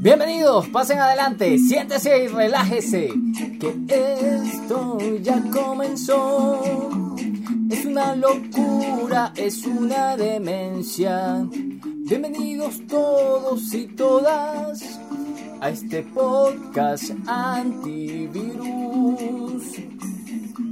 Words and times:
Bienvenidos, 0.00 0.68
pasen 0.68 1.00
adelante, 1.00 1.58
siéntese 1.58 2.24
y 2.24 2.28
relájese, 2.28 3.12
que 3.58 4.40
esto 4.44 4.96
ya 5.20 5.42
comenzó. 5.50 7.16
Es 7.68 7.84
una 7.84 8.14
locura, 8.14 9.32
es 9.34 9.66
una 9.66 10.16
demencia. 10.16 11.44
Bienvenidos 12.08 12.80
todos 12.86 13.74
y 13.74 13.88
todas 13.88 15.00
a 15.60 15.70
este 15.70 16.04
podcast 16.04 17.10
antivirus. 17.26 18.38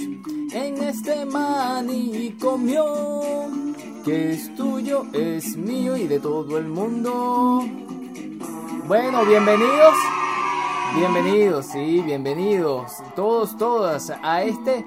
en 0.53 0.83
este 0.83 1.25
manicomio 1.25 2.85
que 4.05 4.35
es 4.35 4.55
tuyo, 4.55 5.07
es 5.13 5.57
mío 5.57 5.97
y 5.97 6.07
de 6.07 6.21
todo 6.21 6.59
el 6.59 6.69
mundo. 6.69 7.65
Bueno, 8.87 9.25
bienvenidos, 9.25 9.95
bienvenidos, 10.95 11.67
sí, 11.67 12.03
bienvenidos, 12.05 12.93
todos, 13.17 13.57
todas, 13.57 14.13
a 14.23 14.43
este 14.43 14.87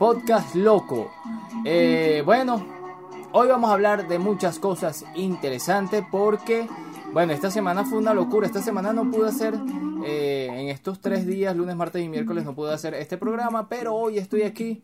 podcast 0.00 0.54
loco. 0.56 1.10
Eh, 1.64 2.22
bueno, 2.26 2.66
hoy 3.32 3.46
vamos 3.46 3.70
a 3.70 3.74
hablar 3.74 4.08
de 4.08 4.18
muchas 4.18 4.58
cosas 4.58 5.04
interesantes 5.14 6.04
porque, 6.10 6.68
bueno, 7.12 7.32
esta 7.32 7.50
semana 7.50 7.84
fue 7.84 7.98
una 7.98 8.14
locura, 8.14 8.46
esta 8.46 8.62
semana 8.62 8.92
no 8.92 9.10
pude 9.10 9.28
hacer 9.28 9.54
eh, 10.04 10.48
en 10.50 10.68
estos 10.68 11.00
tres 11.00 11.26
días, 11.26 11.56
lunes, 11.56 11.74
martes 11.74 12.02
y 12.02 12.08
miércoles, 12.08 12.44
no 12.44 12.54
pude 12.54 12.72
hacer 12.72 12.94
este 12.94 13.16
programa, 13.16 13.68
pero 13.68 13.94
hoy 13.94 14.18
estoy 14.18 14.42
aquí 14.42 14.82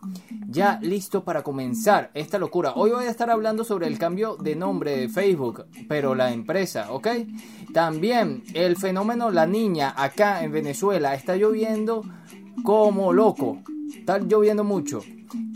ya 0.48 0.78
listo 0.82 1.24
para 1.24 1.42
comenzar 1.42 2.10
esta 2.14 2.38
locura. 2.38 2.72
Hoy 2.74 2.90
voy 2.90 3.04
a 3.04 3.10
estar 3.10 3.30
hablando 3.30 3.64
sobre 3.64 3.86
el 3.86 3.98
cambio 3.98 4.36
de 4.36 4.56
nombre 4.56 4.96
de 4.96 5.08
Facebook, 5.08 5.66
pero 5.88 6.14
la 6.14 6.32
empresa, 6.32 6.90
¿ok? 6.92 7.08
También 7.72 8.42
el 8.54 8.76
fenómeno 8.76 9.30
La 9.30 9.46
Niña 9.46 9.94
acá 9.96 10.42
en 10.42 10.52
Venezuela 10.52 11.14
está 11.14 11.36
lloviendo 11.36 12.02
como 12.62 13.12
loco, 13.12 13.58
está 13.94 14.18
lloviendo 14.18 14.64
mucho. 14.64 15.00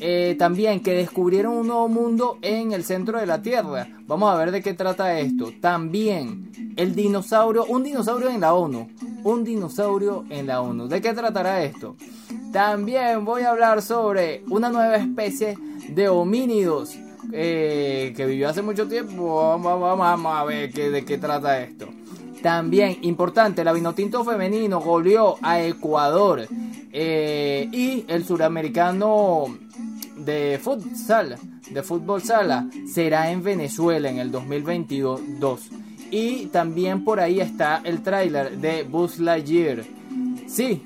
Eh, 0.01 0.37
también 0.39 0.81
que 0.81 0.93
descubrieron 0.93 1.55
un 1.55 1.67
nuevo 1.67 1.89
mundo 1.89 2.39
en 2.43 2.73
el 2.73 2.85
centro 2.85 3.19
de 3.19 3.27
la 3.27 3.43
Tierra. 3.43 3.89
Vamos 4.07 4.33
a 4.33 4.37
ver 4.37 4.51
de 4.51 4.63
qué 4.63 4.75
trata 4.75 5.19
esto. 5.19 5.53
También 5.61 6.75
el 6.77 6.95
dinosaurio, 6.95 7.65
un 7.67 7.83
dinosaurio 7.83 8.31
en 8.31 8.41
la 8.41 8.55
ONU. 8.55 8.89
Un 9.25 9.45
dinosaurio 9.45 10.25
en 10.31 10.47
la 10.47 10.61
ONU. 10.61 10.89
¿De 10.89 11.01
qué 11.01 11.13
tratará 11.13 11.63
esto? 11.63 11.97
También 12.53 13.25
voy 13.25 13.43
a 13.43 13.51
hablar 13.51 13.83
sobre 13.83 14.43
una 14.49 14.71
nueva 14.71 14.97
especie 14.97 15.59
de 15.89 16.09
homínidos 16.09 16.97
eh, 17.33 18.13
que 18.17 18.27
vivió 18.27 18.49
hace 18.49 18.63
mucho 18.63 18.87
tiempo. 18.87 19.59
Vamos, 19.59 20.27
a 20.27 20.45
ver 20.45 20.73
de 20.73 21.05
qué 21.05 21.19
trata 21.19 21.61
esto. 21.61 21.89
También, 22.43 22.99
importante, 23.03 23.65
la 23.65 23.73
Vinotinto 23.73 24.25
femenino 24.25 24.81
goleó 24.81 25.37
a 25.43 25.61
Ecuador. 25.63 26.47
Eh, 26.93 27.69
y 27.73 28.05
el 28.09 28.25
suramericano 28.25 29.47
de 30.17 30.59
futsal, 30.63 31.37
de 31.71 31.83
fútbol 31.83 32.23
sala, 32.23 32.69
será 32.93 33.31
en 33.31 33.43
Venezuela 33.43 34.09
en 34.09 34.19
el 34.19 34.31
2022. 34.31 35.63
Y 36.11 36.47
también 36.47 37.05
por 37.05 37.21
ahí 37.21 37.41
está 37.41 37.81
el 37.85 38.03
tráiler 38.03 38.59
de 38.59 38.85
Buzz 38.85 39.19
Lightyear. 39.19 39.85
Sí, 40.47 40.83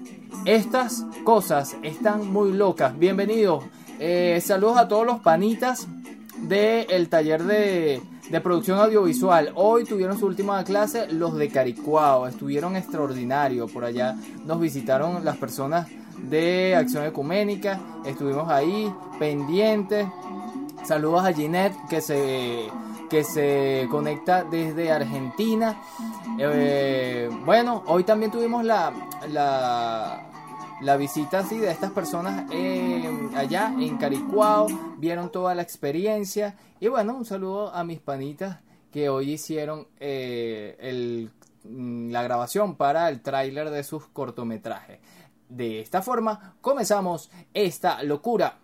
estas 0.47 1.05
cosas 1.25 1.77
están 1.83 2.33
muy 2.33 2.53
locas. 2.53 2.99
Bienvenidos. 2.99 3.65
Eh, 3.99 4.41
saludos 4.43 4.79
a 4.79 4.89
todos 4.89 5.07
los 5.07 5.21
panitas 5.21 5.87
del 6.39 7.09
taller 7.11 7.45
de, 7.45 8.01
de, 8.31 8.41
producción 8.41 8.79
audiovisual. 8.79 9.53
Hoy 9.55 9.85
tuvieron 9.85 10.19
su 10.19 10.27
última 10.27 10.63
clase 10.65 11.09
los 11.13 11.37
de 11.37 11.49
Caricuao. 11.49 12.27
Estuvieron 12.27 12.77
extraordinarios. 12.77 13.71
Por 13.71 13.85
allá 13.85 14.17
nos 14.45 14.61
visitaron 14.61 15.25
las 15.25 15.37
personas 15.37 15.89
de 16.29 16.77
Acción 16.77 17.05
Ecuménica. 17.05 17.81
Estuvimos 18.05 18.49
ahí 18.49 18.93
pendientes. 19.19 20.07
Saludos 20.85 21.25
a 21.25 21.33
Ginette 21.33 21.77
que 21.89 22.01
se 22.01 22.69
que 23.11 23.25
se 23.25 23.89
conecta 23.91 24.45
desde 24.45 24.93
Argentina. 24.93 25.77
Eh, 26.39 27.29
bueno, 27.45 27.83
hoy 27.87 28.05
también 28.05 28.31
tuvimos 28.31 28.65
la, 28.65 28.93
la, 29.29 30.30
visita 30.97 31.41
así 31.41 31.59
de 31.59 31.71
estas 31.71 31.91
personas 31.93 32.51
allá 33.35 33.75
en 33.79 33.97
Caricuao, 33.99 34.67
vieron 34.99 35.31
toda 35.31 35.55
la 35.55 35.63
experiencia 35.63 36.57
y 36.81 36.89
bueno, 36.89 37.15
un 37.15 37.25
saludo 37.25 37.75
a 37.75 37.85
mis 37.85 38.01
panitas 38.01 38.59
que 38.91 39.09
hoy 39.09 39.33
hicieron 39.33 39.87
eh, 39.99 41.29
mm, 41.65 42.11
la 42.11 42.23
grabación 42.23 42.77
para 42.77 43.09
el 43.09 43.21
tráiler 43.21 43.71
de 43.71 43.85
sus 43.85 44.07
cortometrajes. 44.07 44.99
De 45.49 45.81
esta 45.81 46.03
forma 46.03 46.57
comenzamos 46.61 47.31
esta 47.55 48.03
locura. 48.03 48.59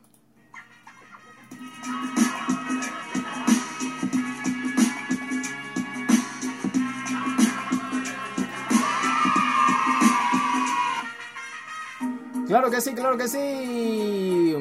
Claro 12.46 12.70
que 12.70 12.80
sí, 12.80 12.94
claro 12.94 13.18
que 13.18 13.26
sí. 13.26 14.54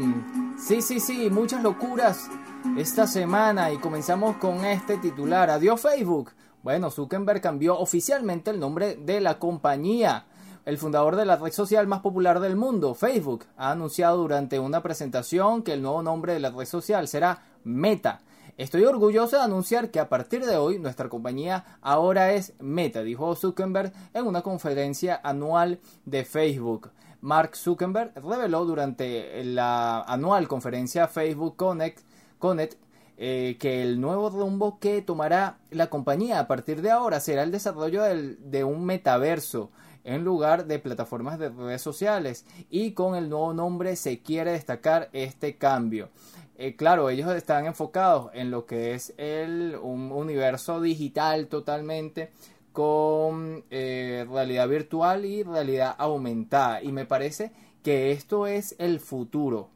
Sí, 0.57 0.81
sí, 0.81 0.99
sí, 0.99 1.29
muchas 1.29 1.61
locuras 1.61 2.29
esta 2.77 3.05
semana 3.05 3.71
y 3.71 3.77
comenzamos 3.77 4.37
con 4.37 4.65
este 4.65 4.97
titular. 4.97 5.51
Adiós 5.51 5.81
Facebook. 5.81 6.31
Bueno, 6.63 6.89
Zuckerberg 6.89 7.41
cambió 7.41 7.77
oficialmente 7.77 8.49
el 8.49 8.59
nombre 8.59 8.95
de 8.95 9.21
la 9.21 9.37
compañía. 9.37 10.25
El 10.65 10.79
fundador 10.79 11.15
de 11.15 11.25
la 11.25 11.35
red 11.35 11.51
social 11.51 11.85
más 11.85 11.99
popular 11.99 12.39
del 12.39 12.55
mundo, 12.55 12.95
Facebook, 12.95 13.45
ha 13.55 13.69
anunciado 13.69 14.17
durante 14.17 14.57
una 14.57 14.81
presentación 14.81 15.61
que 15.61 15.73
el 15.73 15.83
nuevo 15.83 16.01
nombre 16.01 16.33
de 16.33 16.39
la 16.39 16.49
red 16.49 16.65
social 16.65 17.07
será 17.07 17.43
Meta. 17.63 18.21
Estoy 18.57 18.83
orgulloso 18.85 19.35
de 19.35 19.43
anunciar 19.43 19.91
que 19.91 19.99
a 19.99 20.09
partir 20.09 20.43
de 20.43 20.57
hoy 20.57 20.79
nuestra 20.79 21.07
compañía 21.07 21.77
ahora 21.81 22.33
es 22.33 22.53
Meta, 22.59 23.03
dijo 23.03 23.35
Zuckerberg 23.35 23.93
en 24.15 24.25
una 24.25 24.41
conferencia 24.41 25.21
anual 25.23 25.79
de 26.05 26.25
Facebook. 26.25 26.89
Mark 27.25 27.55
Zuckerberg 27.55 28.13
reveló 28.23 28.65
durante 28.65 29.43
la 29.43 30.01
anual 30.03 30.47
conferencia 30.47 31.07
Facebook 31.07 31.55
Connect, 31.57 32.75
eh, 33.17 33.57
que 33.59 33.81
el 33.81 33.99
nuevo 33.99 34.29
rumbo 34.29 34.77
que 34.77 35.01
tomará 35.01 35.57
la 35.71 35.87
compañía 35.87 36.39
a 36.39 36.47
partir 36.47 36.83
de 36.83 36.91
ahora 36.91 37.19
será 37.19 37.41
el 37.41 37.51
desarrollo 37.51 38.03
de 38.03 38.63
un 38.63 38.85
metaverso 38.85 39.71
en 40.03 40.23
lugar 40.23 40.67
de 40.67 40.77
plataformas 40.77 41.39
de 41.39 41.49
redes 41.49 41.81
sociales 41.81 42.45
y 42.69 42.91
con 42.91 43.15
el 43.15 43.27
nuevo 43.27 43.53
nombre 43.53 43.95
se 43.95 44.21
quiere 44.21 44.51
destacar 44.51 45.09
este 45.11 45.57
cambio. 45.57 46.09
Eh, 46.59 46.75
claro, 46.75 47.09
ellos 47.09 47.33
están 47.35 47.65
enfocados 47.65 48.29
en 48.35 48.51
lo 48.51 48.67
que 48.67 48.93
es 48.93 49.15
el, 49.17 49.75
un 49.81 50.11
universo 50.11 50.79
digital 50.79 51.47
totalmente 51.47 52.31
con 52.75 53.63
eh, 53.69 54.27
realidad 54.29 54.67
virtual 54.67 55.23
y 55.23 55.43
realidad 55.43 55.95
aumentada. 55.97 56.83
Y 56.83 56.91
me 56.91 57.05
parece 57.05 57.53
que 57.83 58.11
esto 58.11 58.47
es 58.47 58.75
el 58.79 58.99
futuro. 58.99 59.69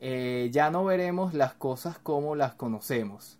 Eh, 0.00 0.48
ya 0.52 0.70
no 0.70 0.82
veremos 0.82 1.34
las 1.34 1.52
cosas 1.52 1.98
como 1.98 2.34
las 2.34 2.54
conocemos. 2.54 3.38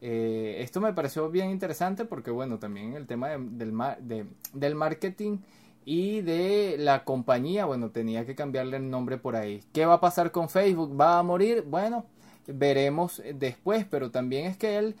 Eh, 0.00 0.58
esto 0.60 0.80
me 0.80 0.92
pareció 0.92 1.28
bien 1.28 1.50
interesante 1.50 2.04
porque, 2.04 2.30
bueno, 2.30 2.60
también 2.60 2.94
el 2.94 3.08
tema 3.08 3.30
del, 3.30 4.28
del 4.52 4.74
marketing 4.76 5.38
y 5.84 6.20
de 6.20 6.76
la 6.78 7.02
compañía, 7.04 7.64
bueno, 7.64 7.90
tenía 7.90 8.24
que 8.24 8.36
cambiarle 8.36 8.76
el 8.76 8.88
nombre 8.88 9.18
por 9.18 9.34
ahí. 9.34 9.64
¿Qué 9.72 9.86
va 9.86 9.94
a 9.94 10.00
pasar 10.00 10.30
con 10.30 10.48
Facebook? 10.48 10.98
¿Va 10.98 11.18
a 11.18 11.24
morir? 11.24 11.64
Bueno, 11.66 12.06
veremos 12.46 13.20
después, 13.34 13.84
pero 13.90 14.12
también 14.12 14.46
es 14.46 14.56
que 14.56 14.78
él 14.78 14.94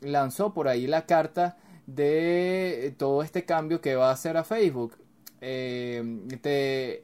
lanzó 0.00 0.54
por 0.54 0.68
ahí 0.68 0.86
la 0.86 1.04
carta 1.04 1.58
de 1.88 2.94
todo 2.98 3.22
este 3.22 3.46
cambio 3.46 3.80
que 3.80 3.96
va 3.96 4.10
a 4.10 4.12
hacer 4.12 4.36
a 4.36 4.44
Facebook. 4.44 4.98
Eh, 5.40 6.02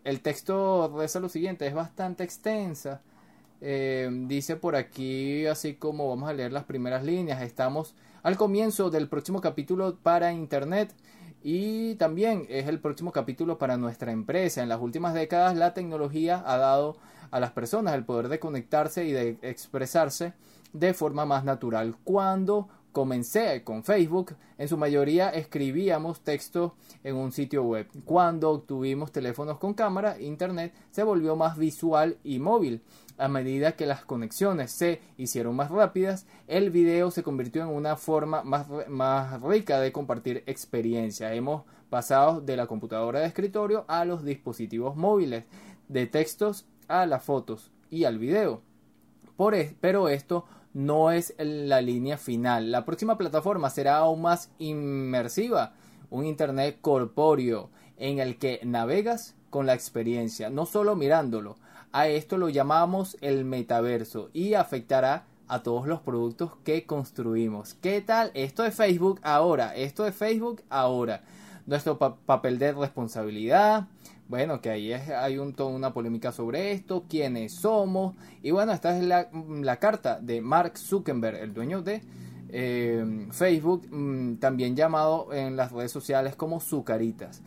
el 0.04 0.20
texto 0.20 0.92
reza 0.94 1.20
lo 1.20 1.30
siguiente, 1.30 1.66
es 1.66 1.74
bastante 1.74 2.22
extensa. 2.22 3.00
Eh, 3.62 4.10
dice 4.26 4.56
por 4.56 4.76
aquí, 4.76 5.46
así 5.46 5.74
como 5.74 6.10
vamos 6.10 6.28
a 6.28 6.34
leer 6.34 6.52
las 6.52 6.64
primeras 6.64 7.02
líneas, 7.02 7.40
estamos 7.40 7.94
al 8.22 8.36
comienzo 8.36 8.90
del 8.90 9.08
próximo 9.08 9.40
capítulo 9.40 9.96
para 10.02 10.32
Internet 10.32 10.94
y 11.42 11.94
también 11.94 12.44
es 12.50 12.68
el 12.68 12.78
próximo 12.78 13.10
capítulo 13.10 13.56
para 13.56 13.78
nuestra 13.78 14.12
empresa. 14.12 14.62
En 14.62 14.68
las 14.68 14.82
últimas 14.82 15.14
décadas 15.14 15.56
la 15.56 15.72
tecnología 15.72 16.42
ha 16.44 16.58
dado 16.58 16.98
a 17.30 17.40
las 17.40 17.52
personas 17.52 17.94
el 17.94 18.04
poder 18.04 18.28
de 18.28 18.38
conectarse 18.38 19.06
y 19.06 19.12
de 19.12 19.38
expresarse 19.40 20.34
de 20.74 20.92
forma 20.92 21.24
más 21.24 21.44
natural. 21.44 21.96
Cuando 22.04 22.68
comencé 22.94 23.64
con 23.64 23.82
Facebook, 23.82 24.36
en 24.56 24.68
su 24.68 24.78
mayoría 24.78 25.28
escribíamos 25.28 26.20
texto 26.20 26.76
en 27.02 27.16
un 27.16 27.32
sitio 27.32 27.64
web. 27.64 27.88
Cuando 28.04 28.50
obtuvimos 28.50 29.10
teléfonos 29.10 29.58
con 29.58 29.74
cámara, 29.74 30.18
Internet 30.20 30.72
se 30.92 31.02
volvió 31.02 31.34
más 31.34 31.58
visual 31.58 32.16
y 32.22 32.38
móvil. 32.38 32.82
A 33.18 33.28
medida 33.28 33.72
que 33.72 33.84
las 33.84 34.04
conexiones 34.04 34.70
se 34.70 35.00
hicieron 35.18 35.56
más 35.56 35.70
rápidas, 35.70 36.26
el 36.46 36.70
video 36.70 37.10
se 37.10 37.24
convirtió 37.24 37.62
en 37.62 37.68
una 37.68 37.96
forma 37.96 38.44
más, 38.44 38.68
más 38.88 39.42
rica 39.42 39.80
de 39.80 39.92
compartir 39.92 40.44
experiencia. 40.46 41.34
Hemos 41.34 41.64
pasado 41.90 42.40
de 42.40 42.56
la 42.56 42.68
computadora 42.68 43.20
de 43.20 43.26
escritorio 43.26 43.84
a 43.88 44.04
los 44.04 44.24
dispositivos 44.24 44.94
móviles, 44.94 45.44
de 45.88 46.06
textos 46.06 46.64
a 46.86 47.06
las 47.06 47.24
fotos 47.24 47.72
y 47.90 48.04
al 48.04 48.18
video. 48.18 48.62
Por 49.36 49.56
pero 49.80 50.08
esto 50.08 50.44
no 50.74 51.12
es 51.12 51.34
la 51.38 51.80
línea 51.80 52.18
final. 52.18 52.70
La 52.70 52.84
próxima 52.84 53.16
plataforma 53.16 53.70
será 53.70 53.98
aún 53.98 54.22
más 54.22 54.50
inmersiva, 54.58 55.72
un 56.10 56.26
Internet 56.26 56.78
corpóreo 56.80 57.70
en 57.96 58.18
el 58.18 58.36
que 58.38 58.60
navegas 58.64 59.36
con 59.50 59.66
la 59.66 59.74
experiencia, 59.74 60.50
no 60.50 60.66
solo 60.66 60.96
mirándolo. 60.96 61.56
A 61.92 62.08
esto 62.08 62.38
lo 62.38 62.48
llamamos 62.48 63.16
el 63.20 63.44
metaverso 63.44 64.30
y 64.32 64.54
afectará 64.54 65.26
a 65.46 65.62
todos 65.62 65.86
los 65.86 66.00
productos 66.00 66.56
que 66.64 66.86
construimos. 66.86 67.74
¿Qué 67.74 68.00
tal? 68.00 68.32
Esto 68.34 68.64
es 68.64 68.74
Facebook 68.74 69.20
ahora, 69.22 69.76
esto 69.76 70.06
es 70.06 70.14
Facebook 70.14 70.62
ahora. 70.70 71.22
Nuestro 71.66 71.98
papel 71.98 72.58
de 72.58 72.72
responsabilidad, 72.72 73.86
bueno, 74.28 74.60
que 74.60 74.70
ahí 74.70 74.92
hay 74.92 75.38
un, 75.38 75.52
toda 75.52 75.70
una 75.70 75.92
polémica 75.92 76.32
sobre 76.32 76.72
esto, 76.72 77.04
quiénes 77.08 77.54
somos. 77.54 78.16
Y 78.42 78.50
bueno, 78.50 78.72
esta 78.72 78.96
es 78.96 79.04
la, 79.04 79.76
carta 79.78 80.18
de 80.20 80.40
Mark 80.40 80.78
Zuckerberg, 80.78 81.36
el 81.36 81.52
dueño 81.52 81.82
de 81.82 82.02
eh, 82.48 83.26
Facebook, 83.32 83.86
mm, 83.90 84.36
también 84.36 84.76
llamado 84.76 85.32
en 85.32 85.56
las 85.56 85.72
redes 85.72 85.92
sociales 85.92 86.36
como 86.36 86.60
Zucaritas. 86.60 87.42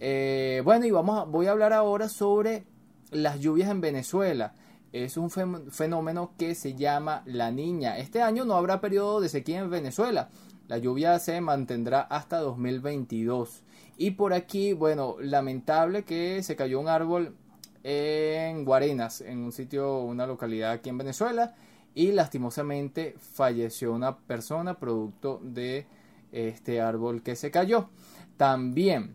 Eh, 0.00 0.62
bueno, 0.64 0.86
y 0.86 0.90
vamos 0.90 1.30
voy 1.30 1.46
a 1.46 1.52
hablar 1.52 1.72
ahora 1.72 2.08
sobre 2.08 2.64
las 3.10 3.38
lluvias 3.40 3.70
en 3.70 3.80
Venezuela. 3.80 4.54
Es 4.92 5.16
un 5.16 5.30
fenómeno 5.30 6.34
que 6.36 6.54
se 6.54 6.74
llama 6.74 7.22
la 7.24 7.50
niña. 7.50 7.98
Este 7.98 8.20
año 8.20 8.44
no 8.44 8.54
habrá 8.54 8.80
periodo 8.80 9.20
de 9.20 9.28
sequía 9.28 9.60
en 9.60 9.70
Venezuela. 9.70 10.28
La 10.68 10.78
lluvia 10.78 11.18
se 11.18 11.40
mantendrá 11.40 12.00
hasta 12.00 12.38
2022. 12.38 13.62
Y 14.02 14.10
por 14.10 14.34
aquí, 14.34 14.72
bueno, 14.72 15.14
lamentable 15.20 16.02
que 16.02 16.42
se 16.42 16.56
cayó 16.56 16.80
un 16.80 16.88
árbol 16.88 17.36
en 17.84 18.64
Guarenas, 18.64 19.20
en 19.20 19.38
un 19.38 19.52
sitio, 19.52 20.00
una 20.00 20.26
localidad 20.26 20.72
aquí 20.72 20.88
en 20.88 20.98
Venezuela, 20.98 21.54
y 21.94 22.10
lastimosamente 22.10 23.14
falleció 23.16 23.92
una 23.92 24.18
persona 24.18 24.80
producto 24.80 25.38
de 25.44 25.86
este 26.32 26.80
árbol 26.80 27.22
que 27.22 27.36
se 27.36 27.52
cayó. 27.52 27.90
También 28.36 29.14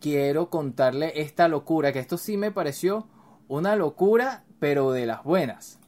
quiero 0.00 0.50
contarle 0.50 1.18
esta 1.22 1.48
locura, 1.48 1.90
que 1.94 2.00
esto 2.00 2.18
sí 2.18 2.36
me 2.36 2.50
pareció 2.50 3.06
una 3.48 3.74
locura, 3.74 4.44
pero 4.58 4.92
de 4.92 5.06
las 5.06 5.24
buenas. 5.24 5.78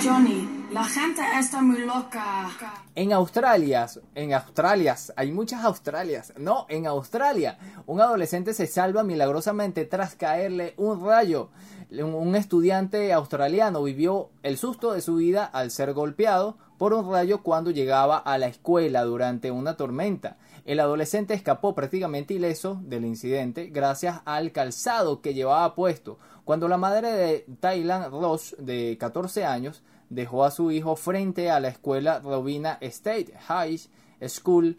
Johnny, 0.00 0.63
la 0.74 0.82
gente 0.82 1.22
está 1.38 1.62
muy 1.62 1.86
loca. 1.86 2.50
En 2.96 3.12
Australia, 3.12 3.86
en 4.16 4.34
Australia, 4.34 4.96
hay 5.14 5.30
muchas 5.30 5.64
Australias. 5.64 6.32
No, 6.36 6.66
en 6.68 6.88
Australia, 6.88 7.58
un 7.86 8.00
adolescente 8.00 8.52
se 8.54 8.66
salva 8.66 9.04
milagrosamente 9.04 9.84
tras 9.84 10.16
caerle 10.16 10.74
un 10.76 11.06
rayo. 11.06 11.50
Un 11.92 12.34
estudiante 12.34 13.12
australiano 13.12 13.84
vivió 13.84 14.30
el 14.42 14.58
susto 14.58 14.92
de 14.92 15.00
su 15.00 15.14
vida 15.14 15.44
al 15.44 15.70
ser 15.70 15.92
golpeado 15.92 16.58
por 16.76 16.92
un 16.92 17.08
rayo 17.08 17.44
cuando 17.44 17.70
llegaba 17.70 18.18
a 18.18 18.36
la 18.36 18.48
escuela 18.48 19.04
durante 19.04 19.52
una 19.52 19.76
tormenta. 19.76 20.38
El 20.64 20.80
adolescente 20.80 21.34
escapó 21.34 21.76
prácticamente 21.76 22.34
ileso 22.34 22.80
del 22.82 23.04
incidente 23.04 23.66
gracias 23.66 24.22
al 24.24 24.50
calzado 24.50 25.20
que 25.20 25.34
llevaba 25.34 25.76
puesto. 25.76 26.18
Cuando 26.44 26.66
la 26.66 26.78
madre 26.78 27.12
de 27.12 27.46
Thailand 27.60 28.10
Ross, 28.10 28.56
de 28.58 28.96
14 28.98 29.44
años, 29.44 29.84
dejó 30.10 30.44
a 30.44 30.50
su 30.50 30.70
hijo 30.70 30.96
frente 30.96 31.50
a 31.50 31.60
la 31.60 31.68
escuela 31.68 32.20
Robina 32.20 32.78
State 32.80 33.32
High 33.46 33.80
School 34.28 34.78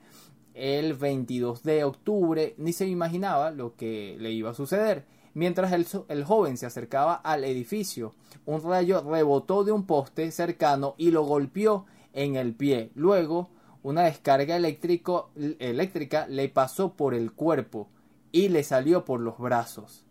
el 0.53 0.93
22 0.93 1.63
de 1.63 1.83
octubre. 1.83 2.55
Ni 2.57 2.73
se 2.73 2.87
imaginaba 2.87 3.51
lo 3.51 3.75
que 3.75 4.15
le 4.19 4.31
iba 4.31 4.51
a 4.51 4.55
suceder. 4.55 5.05
Mientras 5.33 5.73
el, 5.73 5.85
el, 6.07 6.23
joven 6.23 6.57
se 6.57 6.65
acercaba 6.65 7.15
al 7.15 7.43
edificio, 7.43 8.13
un 8.45 8.63
rayo 8.63 9.01
rebotó 9.01 9.65
de 9.65 9.73
un 9.73 9.85
poste 9.85 10.31
cercano 10.31 10.95
y 10.97 11.11
lo 11.11 11.23
golpeó 11.23 11.85
en 12.13 12.37
el 12.37 12.55
pie. 12.55 12.91
Luego, 12.95 13.49
una 13.83 14.03
descarga 14.03 14.55
eléctrico, 14.55 15.31
eléctrica 15.59 16.25
le 16.27 16.47
pasó 16.49 16.93
por 16.93 17.13
el 17.13 17.33
cuerpo 17.33 17.89
y 18.31 18.49
le 18.49 18.63
salió 18.63 19.05
por 19.05 19.19
los 19.19 19.37
brazos. 19.37 20.05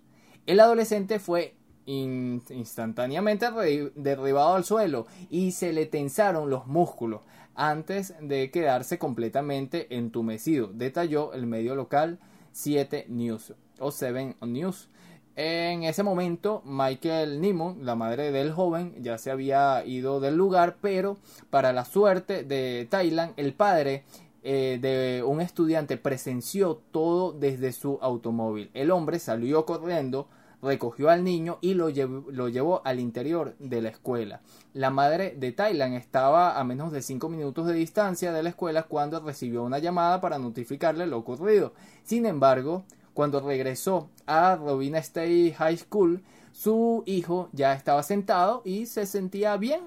El 0.47 0.61
adolescente 0.61 1.19
fue 1.19 1.57
instantáneamente 1.87 3.47
derribado 3.95 4.55
al 4.55 4.65
suelo 4.65 5.07
y 5.31 5.53
se 5.53 5.73
le 5.73 5.87
tensaron 5.87 6.51
los 6.51 6.67
músculos 6.67 7.23
antes 7.55 8.15
de 8.21 8.51
quedarse 8.51 8.99
completamente 8.99 9.95
entumecido, 9.97 10.71
detalló 10.73 11.33
el 11.35 11.47
medio 11.47 11.75
local 11.77 12.19
7 12.53 13.07
News 13.09 13.55
o 13.79 13.91
7 13.91 14.37
News. 14.43 14.89
En 15.37 15.83
ese 15.83 16.05
momento, 16.05 16.63
Michael 16.65 17.41
Nimon, 17.41 17.85
la 17.85 17.97
madre 17.97 18.31
del 18.31 18.53
joven, 18.53 18.95
ya 19.01 19.19
se 19.19 19.33
había 19.33 19.85
ido 19.85 20.21
del 20.21 20.37
lugar, 20.37 20.77
pero 20.81 21.17
para 21.51 21.73
la 21.73 21.85
suerte 21.85 22.45
de 22.45 22.87
Thailand, 22.89 23.33
el 23.37 23.53
padre 23.53 24.05
eh, 24.45 24.79
de 24.81 25.25
un 25.25 25.41
estudiante 25.41 25.97
presenció 25.97 26.81
todo 26.93 27.33
desde 27.33 27.73
su 27.73 27.99
automóvil. 28.01 28.71
El 28.75 28.93
hombre 28.93 29.19
salió 29.19 29.67
corriendo 29.67 30.29
recogió 30.65 31.11
al 31.11 31.23
niño 31.23 31.59
y 31.61 31.75
lo 31.75 31.89
llevó, 31.91 32.83
al 32.85 32.99
interior 32.99 33.55
de 33.59 33.83
la 33.83 33.91
escuela. 33.91 34.41
La 34.73 34.91
madre 34.91 35.35
de 35.39 35.53
Thailand 35.53 35.95
estaba 35.95 36.59
a 36.59 36.65
menos 36.65 36.91
de 36.91 37.03
5 37.03 37.29
minutos 37.29 37.67
de 37.67 37.75
distancia 37.75 38.33
de 38.33 38.43
la 38.43 38.49
escuela 38.49 38.85
cuando 38.85 39.21
recibió 39.21 39.63
una 39.63 39.79
llamada 39.79 40.21
para 40.21 40.39
notificarle 40.39 41.07
lo 41.07 41.19
ocurrido. 41.19 41.75
Sin 42.03 42.27
embargo, 42.27 42.85
cuando 43.13 43.41
regresó 43.41 44.09
a 44.27 44.57
Robina 44.57 44.99
State 44.99 45.55
High 45.57 45.77
School, 45.77 46.23
su 46.53 47.03
hijo 47.07 47.49
ya 47.53 47.75
estaba 47.75 48.03
sentado 48.03 48.63
y 48.65 48.87
se 48.87 49.07
sentía 49.07 49.57
bien. 49.57 49.83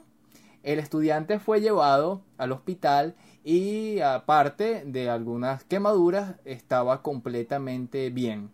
El 0.64 0.80
estudiante 0.80 1.40
fue 1.40 1.62
llevado 1.62 2.22
al 2.38 2.52
hospital 2.52 3.16
y 3.44 4.02
aparte 4.02 4.84
de 4.86 5.10
algunas 5.10 5.64
quemaduras 5.64 6.36
estaba 6.44 7.02
completamente 7.02 8.10
bien. 8.10 8.52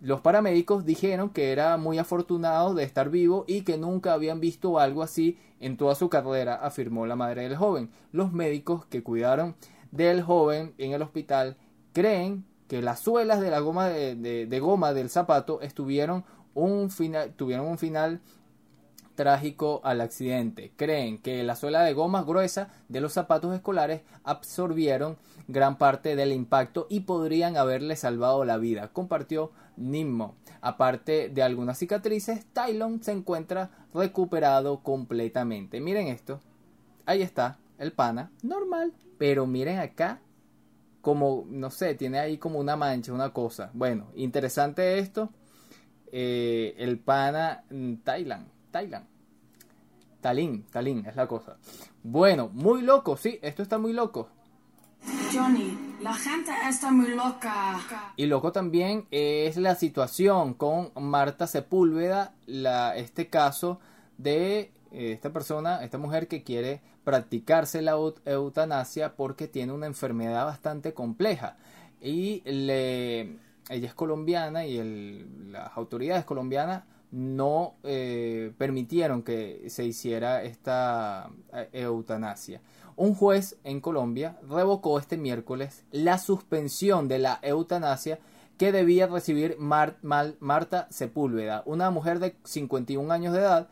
Los 0.00 0.22
paramédicos 0.22 0.86
dijeron 0.86 1.28
que 1.28 1.52
era 1.52 1.76
muy 1.76 1.98
afortunado 1.98 2.72
de 2.72 2.84
estar 2.84 3.10
vivo 3.10 3.44
y 3.46 3.62
que 3.62 3.76
nunca 3.76 4.14
habían 4.14 4.40
visto 4.40 4.78
algo 4.78 5.02
así 5.02 5.38
en 5.60 5.76
toda 5.76 5.94
su 5.94 6.08
carrera, 6.08 6.54
afirmó 6.54 7.04
la 7.04 7.16
madre 7.16 7.42
del 7.42 7.56
joven. 7.56 7.90
Los 8.10 8.32
médicos 8.32 8.86
que 8.86 9.02
cuidaron 9.02 9.56
del 9.90 10.22
joven 10.22 10.72
en 10.78 10.92
el 10.92 11.02
hospital 11.02 11.58
creen 11.92 12.46
que 12.66 12.80
las 12.80 13.00
suelas 13.00 13.42
de 13.42 13.50
la 13.50 13.60
goma 13.60 13.88
de, 13.88 14.60
goma 14.60 14.94
del 14.94 15.10
zapato 15.10 15.60
estuvieron 15.60 16.24
un 16.54 16.88
final, 16.90 17.34
tuvieron 17.34 17.66
un 17.66 17.76
final 17.76 18.22
trágico 19.14 19.80
al 19.84 20.00
accidente. 20.00 20.72
Creen 20.76 21.18
que 21.18 21.42
la 21.42 21.56
suela 21.56 21.82
de 21.82 21.92
goma 21.92 22.22
gruesa 22.22 22.68
de 22.88 23.00
los 23.00 23.12
zapatos 23.12 23.54
escolares 23.54 24.02
absorbieron 24.24 25.16
gran 25.48 25.78
parte 25.78 26.16
del 26.16 26.32
impacto 26.32 26.86
y 26.88 27.00
podrían 27.00 27.56
haberle 27.56 27.96
salvado 27.96 28.44
la 28.44 28.56
vida, 28.56 28.88
compartió 28.92 29.52
Nimmo. 29.76 30.36
Aparte 30.60 31.28
de 31.30 31.42
algunas 31.42 31.78
cicatrices, 31.78 32.44
Tylon 32.52 33.02
se 33.02 33.12
encuentra 33.12 33.70
recuperado 33.94 34.82
completamente. 34.82 35.80
Miren 35.80 36.08
esto. 36.08 36.40
Ahí 37.06 37.22
está, 37.22 37.58
el 37.78 37.92
pana, 37.92 38.30
normal. 38.42 38.92
Pero 39.18 39.46
miren 39.46 39.78
acá, 39.78 40.20
como, 41.00 41.46
no 41.48 41.70
sé, 41.70 41.94
tiene 41.94 42.18
ahí 42.18 42.38
como 42.38 42.58
una 42.58 42.76
mancha, 42.76 43.12
una 43.12 43.32
cosa. 43.32 43.70
Bueno, 43.72 44.08
interesante 44.14 44.98
esto. 44.98 45.30
Eh, 46.12 46.74
el 46.78 46.98
pana 46.98 47.64
Thailand, 48.04 48.48
Thailand. 48.70 49.06
Talín, 50.20 50.64
Talín, 50.70 51.06
es 51.06 51.16
la 51.16 51.26
cosa. 51.26 51.56
Bueno, 52.02 52.50
muy 52.52 52.82
loco, 52.82 53.16
sí, 53.16 53.38
esto 53.42 53.62
está 53.62 53.78
muy 53.78 53.92
loco. 53.92 54.28
Johnny, 55.32 55.96
la 56.02 56.12
gente 56.12 56.50
está 56.68 56.90
muy 56.90 57.14
loca. 57.14 57.78
Y 58.16 58.26
loco 58.26 58.52
también 58.52 59.06
es 59.10 59.56
la 59.56 59.74
situación 59.74 60.54
con 60.54 60.90
Marta 61.00 61.46
Sepúlveda, 61.46 62.34
la, 62.46 62.96
este 62.96 63.28
caso 63.28 63.80
de 64.18 64.72
eh, 64.92 65.12
esta 65.12 65.32
persona, 65.32 65.82
esta 65.84 65.98
mujer 65.98 66.28
que 66.28 66.42
quiere 66.42 66.82
practicarse 67.04 67.80
la 67.80 67.96
eutanasia 68.24 69.16
porque 69.16 69.48
tiene 69.48 69.72
una 69.72 69.86
enfermedad 69.86 70.44
bastante 70.44 70.92
compleja. 70.92 71.56
Y 72.00 72.42
le, 72.44 73.20
ella 73.68 73.86
es 73.86 73.94
colombiana 73.94 74.66
y 74.66 75.24
las 75.50 75.76
autoridades 75.76 76.24
colombianas 76.24 76.84
no 77.12 77.74
eh, 77.82 78.52
permitieron 78.58 79.22
que 79.22 79.64
se 79.68 79.84
hiciera 79.84 80.42
esta 80.42 81.30
eh, 81.52 81.68
eutanasia. 81.72 82.60
Un 82.96 83.14
juez 83.14 83.56
en 83.64 83.80
Colombia 83.80 84.38
revocó 84.48 84.98
este 84.98 85.16
miércoles 85.16 85.84
la 85.90 86.18
suspensión 86.18 87.08
de 87.08 87.18
la 87.18 87.38
eutanasia 87.42 88.18
que 88.58 88.72
debía 88.72 89.06
recibir 89.06 89.56
Marta 89.58 90.86
Sepúlveda, 90.90 91.62
una 91.64 91.90
mujer 91.90 92.18
de 92.18 92.36
51 92.44 93.10
años 93.10 93.32
de 93.32 93.40
edad 93.40 93.68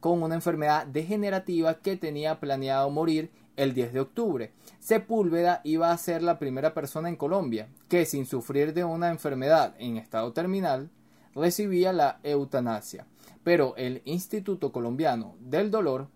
con 0.00 0.20
una 0.20 0.34
enfermedad 0.34 0.84
degenerativa 0.84 1.74
que 1.74 1.96
tenía 1.96 2.40
planeado 2.40 2.90
morir 2.90 3.30
el 3.56 3.72
10 3.72 3.92
de 3.92 4.00
octubre. 4.00 4.52
Sepúlveda 4.80 5.60
iba 5.62 5.92
a 5.92 5.96
ser 5.96 6.24
la 6.24 6.40
primera 6.40 6.74
persona 6.74 7.08
en 7.08 7.14
Colombia 7.14 7.68
que, 7.88 8.04
sin 8.04 8.26
sufrir 8.26 8.74
de 8.74 8.82
una 8.82 9.10
enfermedad 9.10 9.76
en 9.78 9.96
estado 9.96 10.32
terminal, 10.32 10.90
recibía 11.34 11.92
la 11.92 12.20
eutanasia. 12.22 13.06
Pero 13.44 13.74
el 13.76 14.02
Instituto 14.04 14.72
Colombiano 14.72 15.34
del 15.40 15.70
Dolor, 15.70 16.08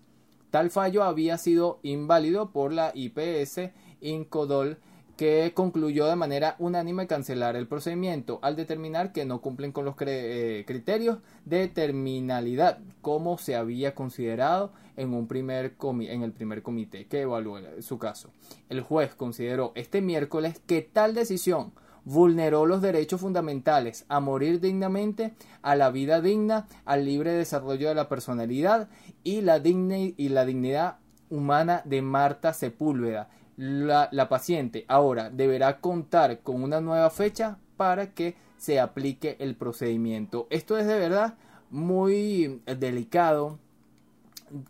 Tal 0.52 0.70
fallo 0.70 1.04
había 1.04 1.38
sido 1.38 1.82
inválido 1.84 2.52
por 2.52 2.72
la 2.72 2.94
IPS 2.96 3.72
Incodol 4.00 4.78
que 5.18 5.52
concluyó 5.54 6.08
de 6.08 6.16
manera 6.16 6.56
unánime 6.60 7.08
cancelar 7.08 7.56
el 7.56 7.68
procedimiento 7.68 8.40
al 8.42 8.56
determinar 8.56 9.12
que 9.12 9.26
no 9.26 9.42
cumplen 9.42 9.72
con 9.72 9.86
los 9.86 9.96
eh, 10.00 10.64
criterios 10.66 11.20
de 11.46 11.68
terminalidad 11.68 12.80
como 13.02 13.38
se 13.38 13.56
había 13.56 13.94
considerado 13.94 14.72
en, 14.98 15.14
un 15.14 15.28
primer 15.28 15.76
en 15.82 16.24
el 16.24 16.32
primer 16.32 16.64
comité 16.64 17.06
que 17.06 17.22
evaluó 17.22 17.60
su 17.82 17.98
caso. 17.98 18.30
El 18.70 18.82
juez 18.82 19.14
consideró 19.16 19.72
este 19.76 20.02
miércoles 20.02 20.62
que 20.66 20.82
tal 20.82 21.14
decisión 21.14 21.74
vulneró 22.06 22.66
los 22.66 22.82
derechos 22.82 23.22
fundamentales 23.22 24.06
a 24.10 24.20
morir 24.20 24.60
dignamente, 24.60 25.34
a 25.62 25.76
la 25.76 25.90
vida 25.90 26.22
digna, 26.22 26.68
al 26.86 27.06
libre 27.06 27.32
desarrollo 27.32 27.88
de 27.88 27.96
la 27.96 28.10
personalidad 28.10 28.90
y 29.24 29.42
la, 29.42 29.62
y 29.64 30.30
la 30.30 30.46
dignidad 30.46 30.98
humana 31.30 31.82
de 31.86 32.02
Marta 32.02 32.54
Sepúlveda, 32.54 33.30
la, 33.58 34.30
paciente 34.30 34.86
ahora 34.88 35.30
deberá 35.30 35.80
contar 35.80 36.40
con 36.42 36.64
una 36.64 36.82
nueva 36.82 37.10
fecha 37.10 37.58
para 37.78 38.14
que 38.14 38.36
se 38.58 38.80
aplique 38.80 39.36
el 39.40 39.56
procedimiento. 39.56 40.48
Esto 40.50 40.78
es 40.78 40.88
de 40.88 40.98
verdad 40.98 41.36
muy 41.70 42.62
delicado 42.66 43.60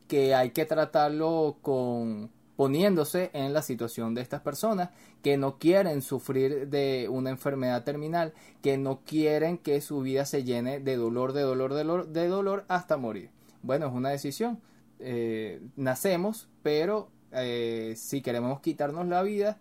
que 0.07 0.33
hay 0.35 0.51
que 0.51 0.65
tratarlo 0.65 1.57
con 1.61 2.31
poniéndose 2.55 3.31
en 3.33 3.51
la 3.51 3.61
situación 3.61 4.13
de 4.13 4.21
estas 4.21 4.41
personas 4.41 4.89
que 5.23 5.37
no 5.37 5.57
quieren 5.57 6.01
sufrir 6.01 6.67
de 6.67 7.07
una 7.09 7.31
enfermedad 7.31 7.83
terminal, 7.83 8.33
que 8.61 8.77
no 8.77 9.01
quieren 9.05 9.57
que 9.57 9.81
su 9.81 10.01
vida 10.01 10.25
se 10.25 10.43
llene 10.43 10.79
de 10.79 10.95
dolor, 10.95 11.33
de 11.33 11.41
dolor, 11.41 11.73
de 11.73 11.83
dolor, 11.83 12.07
de 12.09 12.27
dolor 12.27 12.65
hasta 12.67 12.97
morir. 12.97 13.31
Bueno, 13.63 13.87
es 13.87 13.93
una 13.93 14.09
decisión. 14.09 14.59
Eh, 14.99 15.61
nacemos, 15.75 16.47
pero 16.61 17.09
eh, 17.35 17.93
si 17.97 18.21
queremos 18.21 18.59
quitarnos 18.59 19.07
la 19.07 19.23
vida, 19.23 19.57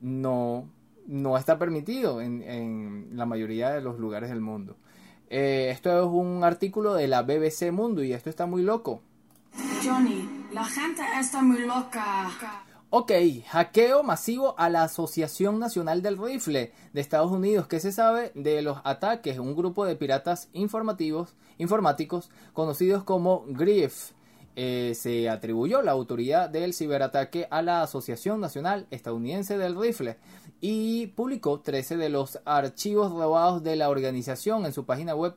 no, 0.00 0.68
no 1.06 1.36
está 1.38 1.58
permitido 1.58 2.20
en, 2.20 3.08
la 3.12 3.26
mayoría 3.26 3.70
de 3.70 3.80
los 3.80 3.98
lugares 3.98 4.30
del 4.30 4.40
mundo. 4.40 4.76
Eh, 5.30 5.68
esto 5.70 5.98
es 6.00 6.06
un 6.06 6.44
artículo 6.44 6.94
de 6.94 7.08
la 7.08 7.22
BBC 7.22 7.72
Mundo 7.72 8.04
y 8.04 8.12
esto 8.12 8.30
está 8.30 8.46
muy 8.46 8.62
loco. 8.62 9.02
Johnny, 9.84 10.46
la 10.52 10.64
gente 10.64 11.02
está 11.18 11.42
muy 11.42 11.66
loca. 11.66 12.30
Ok, 12.90 13.10
hackeo 13.48 14.04
masivo 14.04 14.54
a 14.56 14.68
la 14.68 14.84
Asociación 14.84 15.58
Nacional 15.58 16.00
del 16.00 16.16
Rifle 16.16 16.72
de 16.92 17.00
Estados 17.00 17.32
Unidos. 17.32 17.66
¿Qué 17.66 17.80
se 17.80 17.90
sabe 17.90 18.30
de 18.36 18.62
los 18.62 18.78
ataques? 18.84 19.38
Un 19.38 19.56
grupo 19.56 19.84
de 19.84 19.96
piratas 19.96 20.48
informativos, 20.52 21.34
informáticos 21.58 22.30
conocidos 22.52 23.02
como 23.02 23.44
Griff 23.48 24.12
eh, 24.56 24.92
se 24.94 25.28
atribuyó 25.28 25.82
la 25.82 25.92
autoridad 25.92 26.48
del 26.48 26.74
ciberataque 26.74 27.48
a 27.50 27.60
la 27.60 27.82
Asociación 27.82 28.40
Nacional 28.40 28.86
Estadounidense 28.90 29.58
del 29.58 29.78
Rifle 29.78 30.16
y 30.60 31.08
publicó 31.08 31.60
13 31.60 31.96
de 31.96 32.08
los 32.08 32.38
archivos 32.44 33.10
robados 33.10 33.64
de 33.64 33.74
la 33.74 33.88
organización 33.88 34.64
en 34.64 34.72
su 34.72 34.86
página 34.86 35.16
web 35.16 35.34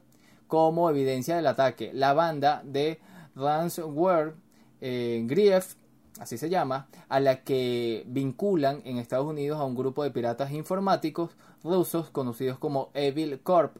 como 0.48 0.90
evidencia 0.90 1.36
del 1.36 1.48
ataque. 1.48 1.92
La 1.94 2.14
banda 2.14 2.62
de 2.64 3.00
ransomware 3.36 4.36
eh, 4.82 5.24
Grief, 5.26 5.74
así 6.20 6.38
se 6.38 6.50
llama, 6.50 6.88
a 7.10 7.20
la 7.20 7.44
que 7.44 8.04
vinculan 8.08 8.82
en 8.86 8.98
Estados 8.98 9.26
Unidos 9.26 9.60
a 9.60 9.66
un 9.66 9.76
grupo 9.76 10.04
de 10.04 10.12
piratas 10.12 10.52
informáticos 10.52 11.32
rusos 11.64 12.12
conocidos 12.12 12.60
como 12.60 12.92
Evil 12.94 13.40
Corp 13.42 13.78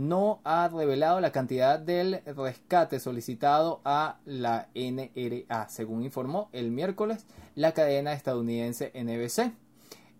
no 0.00 0.40
ha 0.44 0.66
revelado 0.68 1.20
la 1.20 1.30
cantidad 1.30 1.78
del 1.78 2.22
rescate 2.24 2.98
solicitado 3.00 3.82
a 3.84 4.16
la 4.24 4.68
NRA, 4.74 5.68
según 5.68 6.02
informó 6.02 6.48
el 6.52 6.70
miércoles 6.70 7.26
la 7.54 7.72
cadena 7.72 8.14
estadounidense 8.14 8.92
NBC. 8.94 9.52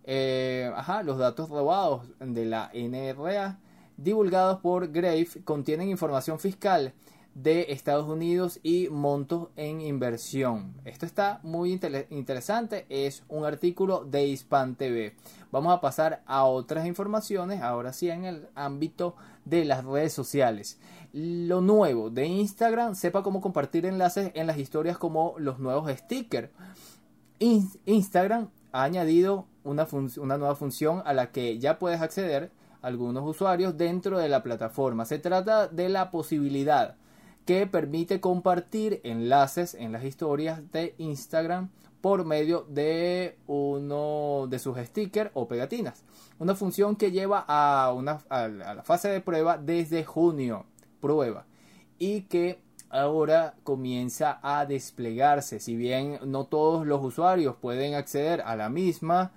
Eh, 0.04 0.70
los 1.04 1.18
datos 1.18 1.49
robados 1.49 2.02
de 2.18 2.44
la 2.44 2.70
NRA 2.75 3.58
divulgados 3.96 4.60
por 4.60 4.92
Grave 4.92 5.26
contienen 5.44 5.88
información 5.88 6.38
fiscal 6.38 6.92
de 7.34 7.66
Estados 7.70 8.06
Unidos 8.06 8.60
y 8.62 8.88
montos 8.90 9.49
en 9.56 9.80
inversión. 9.80 10.75
Esto 10.84 11.06
está 11.06 11.40
muy 11.42 11.72
interesante, 12.10 12.84
es 12.90 13.22
un 13.28 13.46
artículo 13.46 14.04
de 14.04 14.26
Hispan 14.26 14.75
TV. 14.75 15.14
Vamos 15.52 15.73
a 15.73 15.80
pasar 15.80 16.23
a 16.26 16.45
otras 16.45 16.87
informaciones, 16.87 17.61
ahora 17.61 17.92
sí 17.92 18.09
en 18.09 18.25
el 18.25 18.49
ámbito 18.54 19.16
de 19.45 19.64
las 19.64 19.85
redes 19.85 20.12
sociales. 20.12 20.78
Lo 21.12 21.61
nuevo 21.61 22.11
de 22.11 22.26
Instagram, 22.26 22.95
sepa 22.95 23.23
cómo 23.23 23.40
compartir 23.40 23.85
enlaces 23.85 24.30
en 24.35 24.47
las 24.47 24.59
historias 24.59 24.97
como 24.97 25.35
los 25.38 25.59
nuevos 25.59 25.90
stickers. 25.90 26.50
Instagram 27.40 28.50
ha 28.73 28.85
añadido 28.85 29.47
una, 29.64 29.88
una 30.19 30.38
nueva 30.38 30.54
función 30.54 31.02
a 31.04 31.12
la 31.12 31.33
que 31.33 31.59
ya 31.59 31.78
puedes 31.78 32.00
acceder 32.00 32.52
algunos 32.83 33.26
usuarios 33.26 33.76
dentro 33.76 34.19
de 34.19 34.28
la 34.28 34.42
plataforma. 34.42 35.04
Se 35.04 35.19
trata 35.19 35.66
de 35.66 35.88
la 35.88 36.11
posibilidad 36.11 36.97
que 37.45 37.66
permite 37.66 38.21
compartir 38.21 39.00
enlaces 39.02 39.75
en 39.75 39.92
las 39.92 40.04
historias 40.04 40.71
de 40.73 40.95
Instagram 40.99 41.71
por 42.00 42.25
medio 42.25 42.66
de 42.69 43.38
uno 43.47 44.47
de 44.49 44.59
sus 44.59 44.78
stickers 44.78 45.30
o 45.35 45.47
pegatinas. 45.47 46.04
Una 46.38 46.54
función 46.54 46.97
que 46.97 47.11
lleva 47.11 47.45
a, 47.47 47.92
una, 47.92 48.21
a 48.28 48.49
la 48.49 48.83
fase 48.83 49.09
de 49.09 49.21
prueba 49.21 49.59
desde 49.59 50.04
junio, 50.04 50.66
prueba, 51.00 51.47
y 51.99 52.23
que 52.23 52.62
ahora 52.88 53.54
comienza 53.62 54.40
a 54.42 54.66
desplegarse. 54.66 55.61
Si 55.61 55.76
bien 55.76 56.19
no 56.26 56.45
todos 56.45 56.87
los 56.87 57.02
usuarios 57.02 57.57
pueden 57.57 57.95
acceder 57.95 58.42
a 58.42 58.57
la 58.57 58.69
misma, 58.69 59.33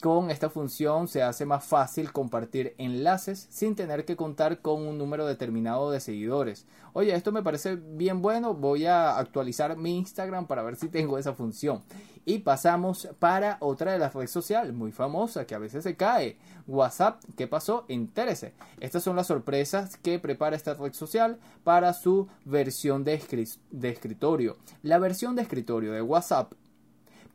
con 0.00 0.30
esta 0.30 0.48
función 0.48 1.08
se 1.08 1.22
hace 1.22 1.44
más 1.44 1.64
fácil 1.64 2.12
compartir 2.12 2.74
enlaces 2.78 3.48
sin 3.50 3.74
tener 3.74 4.04
que 4.04 4.16
contar 4.16 4.60
con 4.60 4.86
un 4.86 4.96
número 4.96 5.26
determinado 5.26 5.90
de 5.90 6.00
seguidores. 6.00 6.66
Oye, 6.92 7.14
esto 7.14 7.32
me 7.32 7.42
parece 7.42 7.76
bien 7.76 8.22
bueno, 8.22 8.54
voy 8.54 8.86
a 8.86 9.18
actualizar 9.18 9.76
mi 9.76 9.98
Instagram 9.98 10.46
para 10.46 10.62
ver 10.62 10.76
si 10.76 10.88
tengo 10.88 11.18
esa 11.18 11.34
función. 11.34 11.82
Y 12.24 12.40
pasamos 12.40 13.08
para 13.18 13.56
otra 13.60 13.92
de 13.92 13.98
las 13.98 14.14
redes 14.14 14.30
sociales 14.30 14.74
muy 14.74 14.92
famosa 14.92 15.46
que 15.46 15.54
a 15.54 15.58
veces 15.58 15.82
se 15.82 15.96
cae. 15.96 16.36
WhatsApp, 16.66 17.22
¿qué 17.36 17.46
pasó? 17.46 17.86
Entérese. 17.88 18.52
Estas 18.80 19.02
son 19.02 19.16
las 19.16 19.28
sorpresas 19.28 19.96
que 19.96 20.18
prepara 20.18 20.54
esta 20.54 20.74
red 20.74 20.92
social 20.92 21.38
para 21.64 21.94
su 21.94 22.28
versión 22.44 23.02
de, 23.02 23.48
de 23.70 23.88
escritorio. 23.88 24.58
La 24.82 24.98
versión 24.98 25.36
de 25.36 25.42
escritorio 25.42 25.92
de 25.92 26.02
WhatsApp 26.02 26.52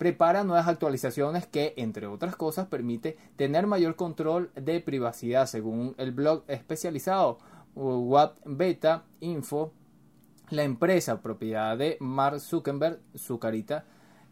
prepara 0.04 0.44
nuevas 0.44 0.68
actualizaciones 0.68 1.48
que, 1.48 1.74
entre 1.78 2.08
otras 2.08 2.36
cosas, 2.36 2.68
permite 2.68 3.16
tener 3.38 3.68
mayor 3.68 3.96
control 3.96 4.52
de 4.54 4.82
privacidad, 4.82 5.46
según 5.46 5.96
el 5.98 6.12
blog 6.12 6.44
especializado 6.50 7.38
What 7.74 8.34
Beta 8.44 9.06
Info, 9.22 9.72
la 10.50 10.64
empresa 10.64 11.22
propiedad 11.22 11.78
de 11.78 11.96
Mark 12.02 12.42
Zuckerberg, 12.42 13.00
su 13.16 13.40
carita 13.40 13.86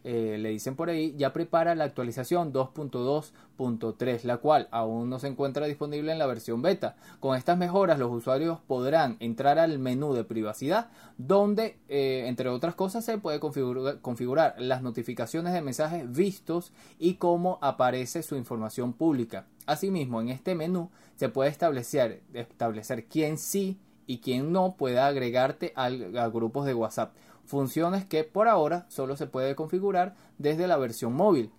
eh, 0.04 0.36
le 0.38 0.48
dicen 0.48 0.74
por 0.74 0.90
ahí, 0.90 1.14
ya 1.16 1.32
prepara 1.32 1.74
la 1.74 1.84
actualización 1.84 2.52
2.2.3, 2.52 4.24
la 4.24 4.38
cual 4.38 4.68
aún 4.72 5.08
no 5.08 5.20
se 5.20 5.28
encuentra 5.28 5.66
disponible 5.66 6.10
en 6.10 6.18
la 6.18 6.26
versión 6.26 6.60
beta. 6.60 6.96
Con 7.20 7.36
estas 7.36 7.56
mejoras, 7.56 7.98
los 7.98 8.10
usuarios 8.10 8.58
podrán 8.66 9.16
entrar 9.20 9.58
al 9.60 9.78
menú 9.78 10.12
de 10.12 10.24
privacidad, 10.24 10.90
donde, 11.18 11.78
eh, 11.88 12.24
entre 12.26 12.48
otras 12.48 12.74
cosas, 12.74 13.04
se 13.04 13.18
puede 13.18 13.38
configurar, 13.38 14.00
configurar 14.00 14.56
las 14.58 14.82
notificaciones 14.82 15.52
de 15.52 15.62
mensajes 15.62 16.10
vistos 16.10 16.72
y 16.98 17.14
cómo 17.14 17.58
aparece 17.62 18.24
su 18.24 18.34
información 18.34 18.92
pública. 18.94 19.46
Asimismo, 19.66 20.20
en 20.20 20.30
este 20.30 20.56
menú 20.56 20.90
se 21.14 21.28
puede 21.28 21.50
establecer, 21.50 22.22
establecer 22.34 23.06
quién 23.06 23.38
sí 23.38 23.78
y 24.08 24.18
quién 24.18 24.50
no 24.50 24.74
puede 24.76 24.98
agregarte 24.98 25.72
a 25.76 25.88
grupos 26.28 26.66
de 26.66 26.74
WhatsApp 26.74 27.14
funciones 27.44 28.04
que 28.04 28.24
por 28.24 28.48
ahora 28.48 28.86
solo 28.88 29.16
se 29.16 29.26
puede 29.26 29.54
configurar 29.54 30.14
desde 30.38 30.66
la 30.66 30.76
versión 30.76 31.14
móvil. 31.14 31.50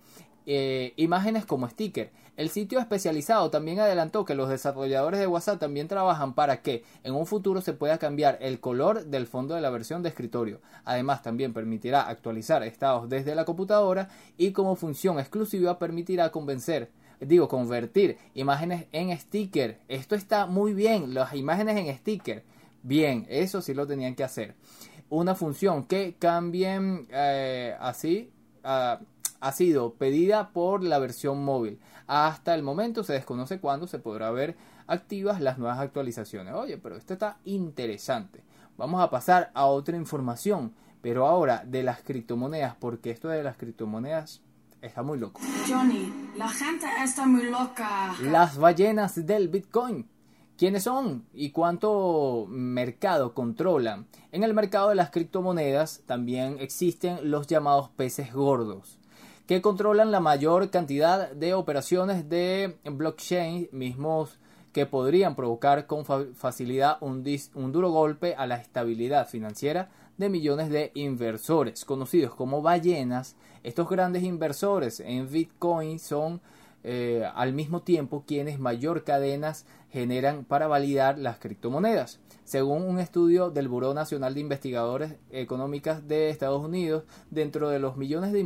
Eh, 0.46 0.92
imágenes 0.96 1.46
como 1.46 1.68
sticker. 1.68 2.10
El 2.36 2.50
sitio 2.50 2.80
especializado 2.80 3.48
también 3.50 3.78
adelantó 3.78 4.24
que 4.24 4.34
los 4.34 4.48
desarrolladores 4.48 5.20
de 5.20 5.28
WhatsApp 5.28 5.60
también 5.60 5.86
trabajan 5.86 6.34
para 6.34 6.62
que 6.62 6.82
en 7.04 7.14
un 7.14 7.26
futuro 7.26 7.60
se 7.60 7.74
pueda 7.74 7.98
cambiar 7.98 8.38
el 8.40 8.58
color 8.58 9.04
del 9.04 9.28
fondo 9.28 9.54
de 9.54 9.60
la 9.60 9.70
versión 9.70 10.02
de 10.02 10.08
escritorio. 10.08 10.60
Además, 10.84 11.22
también 11.22 11.52
permitirá 11.52 12.02
actualizar 12.02 12.64
estados 12.64 13.08
desde 13.08 13.36
la 13.36 13.44
computadora 13.44 14.08
y 14.36 14.50
como 14.50 14.74
función 14.74 15.20
exclusiva 15.20 15.78
permitirá 15.78 16.30
convencer 16.30 16.90
digo, 17.20 17.48
convertir 17.48 18.18
imágenes 18.34 18.86
en 18.92 19.16
sticker. 19.16 19.78
Esto 19.88 20.14
está 20.14 20.46
muy 20.46 20.74
bien, 20.74 21.14
las 21.14 21.32
imágenes 21.34 21.76
en 21.76 21.96
sticker. 21.96 22.44
Bien, 22.82 23.24
eso 23.30 23.62
sí 23.62 23.72
lo 23.72 23.86
tenían 23.86 24.14
que 24.14 24.24
hacer 24.24 24.54
una 25.10 25.34
función 25.34 25.84
que 25.84 26.16
cambien 26.18 27.06
eh, 27.10 27.76
así 27.80 28.32
ah, 28.62 29.00
ha 29.40 29.52
sido 29.52 29.94
pedida 29.94 30.50
por 30.50 30.82
la 30.82 30.98
versión 30.98 31.44
móvil. 31.44 31.78
Hasta 32.06 32.54
el 32.54 32.62
momento 32.62 33.04
se 33.04 33.12
desconoce 33.12 33.60
cuándo 33.60 33.86
se 33.86 33.98
podrá 33.98 34.30
ver 34.30 34.56
activas 34.86 35.40
las 35.40 35.58
nuevas 35.58 35.78
actualizaciones. 35.78 36.54
Oye, 36.54 36.78
pero 36.78 36.96
esto 36.96 37.12
está 37.12 37.38
interesante. 37.44 38.42
Vamos 38.76 39.02
a 39.02 39.10
pasar 39.10 39.50
a 39.54 39.66
otra 39.66 39.96
información, 39.96 40.74
pero 41.00 41.26
ahora 41.26 41.62
de 41.64 41.82
las 41.82 42.02
criptomonedas, 42.02 42.74
porque 42.76 43.10
esto 43.10 43.28
de 43.28 43.42
las 43.42 43.56
criptomonedas 43.56 44.42
está 44.80 45.02
muy 45.02 45.18
loco. 45.18 45.40
Johnny, 45.68 46.12
la 46.36 46.48
gente 46.48 46.86
está 47.02 47.26
muy 47.26 47.50
loca. 47.50 48.14
Las 48.22 48.58
ballenas 48.58 49.26
del 49.26 49.48
Bitcoin 49.48 50.08
¿Quiénes 50.56 50.84
son 50.84 51.26
y 51.34 51.50
cuánto 51.50 52.46
mercado 52.48 53.34
controlan? 53.34 54.06
En 54.30 54.44
el 54.44 54.54
mercado 54.54 54.90
de 54.90 54.94
las 54.94 55.10
criptomonedas 55.10 56.02
también 56.06 56.58
existen 56.60 57.28
los 57.28 57.48
llamados 57.48 57.88
peces 57.88 58.32
gordos, 58.32 59.00
que 59.48 59.60
controlan 59.60 60.12
la 60.12 60.20
mayor 60.20 60.70
cantidad 60.70 61.32
de 61.32 61.54
operaciones 61.54 62.28
de 62.28 62.76
blockchain 62.84 63.68
mismos 63.72 64.38
que 64.72 64.86
podrían 64.86 65.34
provocar 65.34 65.88
con 65.88 66.04
facilidad 66.04 66.98
un, 67.00 67.24
duro 67.72 67.90
golpe 67.90 68.36
a 68.36 68.46
la 68.46 68.54
estabilidad 68.54 69.28
financiera 69.28 69.90
de 70.18 70.28
millones 70.28 70.68
de 70.70 70.92
inversores, 70.94 71.84
conocidos 71.84 72.32
como 72.36 72.62
ballenas. 72.62 73.34
Estos 73.64 73.88
grandes 73.88 74.22
inversores 74.22 75.00
en 75.00 75.28
Bitcoin 75.28 75.98
son 75.98 76.40
eh, 76.84 77.24
al 77.34 77.54
mismo 77.54 77.82
tiempo 77.82 78.24
quienes 78.26 78.58
mayor 78.58 79.04
cadenas 79.04 79.64
generan 79.94 80.44
para 80.44 80.66
validar 80.66 81.20
las 81.20 81.38
criptomonedas. 81.38 82.18
Según 82.42 82.82
un 82.82 82.98
estudio 82.98 83.50
del 83.50 83.68
Buró 83.68 83.94
Nacional 83.94 84.34
de 84.34 84.40
Investigadores 84.40 85.14
Económicas 85.30 86.08
de 86.08 86.30
Estados 86.30 86.64
Unidos, 86.64 87.04
dentro 87.30 87.68
de 87.68 87.78
los 87.78 87.96
millones 87.96 88.32
de, 88.32 88.42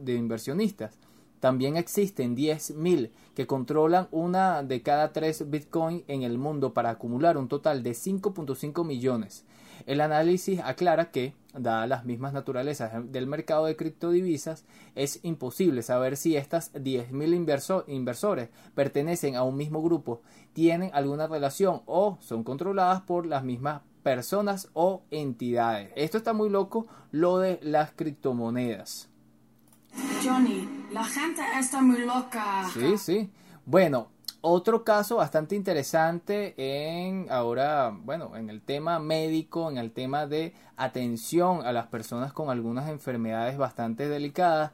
de 0.00 0.14
inversionistas, 0.14 0.98
también 1.38 1.76
existen 1.76 2.36
10.000 2.36 3.10
que 3.36 3.46
controlan 3.46 4.08
una 4.10 4.64
de 4.64 4.82
cada 4.82 5.12
tres 5.12 5.48
Bitcoin 5.48 6.02
en 6.08 6.22
el 6.22 6.36
mundo 6.36 6.74
para 6.74 6.90
acumular 6.90 7.38
un 7.38 7.46
total 7.46 7.84
de 7.84 7.92
5.5 7.92 8.84
millones. 8.84 9.44
El 9.86 10.00
análisis 10.00 10.58
aclara 10.64 11.12
que, 11.12 11.32
dadas 11.60 11.88
las 11.88 12.04
mismas 12.04 12.32
naturalezas 12.32 12.92
del 13.10 13.26
mercado 13.26 13.66
de 13.66 13.76
criptodivisas, 13.76 14.64
es 14.94 15.20
imposible 15.22 15.82
saber 15.82 16.16
si 16.16 16.36
estas 16.36 16.72
10.000 16.74 17.84
inversores 17.88 18.48
pertenecen 18.74 19.36
a 19.36 19.42
un 19.42 19.56
mismo 19.56 19.82
grupo, 19.82 20.22
tienen 20.52 20.90
alguna 20.92 21.26
relación 21.26 21.82
o 21.86 22.18
son 22.20 22.44
controladas 22.44 23.02
por 23.02 23.26
las 23.26 23.44
mismas 23.44 23.82
personas 24.02 24.70
o 24.72 25.02
entidades. 25.10 25.90
Esto 25.96 26.18
está 26.18 26.32
muy 26.32 26.48
loco, 26.48 26.86
lo 27.10 27.38
de 27.38 27.60
las 27.62 27.92
criptomonedas. 27.92 29.08
Johnny, 30.24 30.86
la 30.92 31.04
gente 31.04 31.42
está 31.58 31.80
muy 31.80 32.04
loca. 32.04 32.68
Sí, 32.72 32.98
sí. 32.98 33.30
Bueno, 33.64 34.08
otro 34.40 34.84
caso 34.84 35.16
bastante 35.16 35.56
interesante 35.56 36.54
en 36.56 37.26
ahora, 37.30 37.92
bueno, 38.04 38.36
en 38.36 38.50
el 38.50 38.60
tema 38.60 38.98
médico, 38.98 39.70
en 39.70 39.78
el 39.78 39.90
tema 39.90 40.26
de 40.26 40.54
atención 40.76 41.66
a 41.66 41.72
las 41.72 41.88
personas 41.88 42.32
con 42.32 42.50
algunas 42.50 42.88
enfermedades 42.88 43.56
bastante 43.56 44.08
delicadas. 44.08 44.72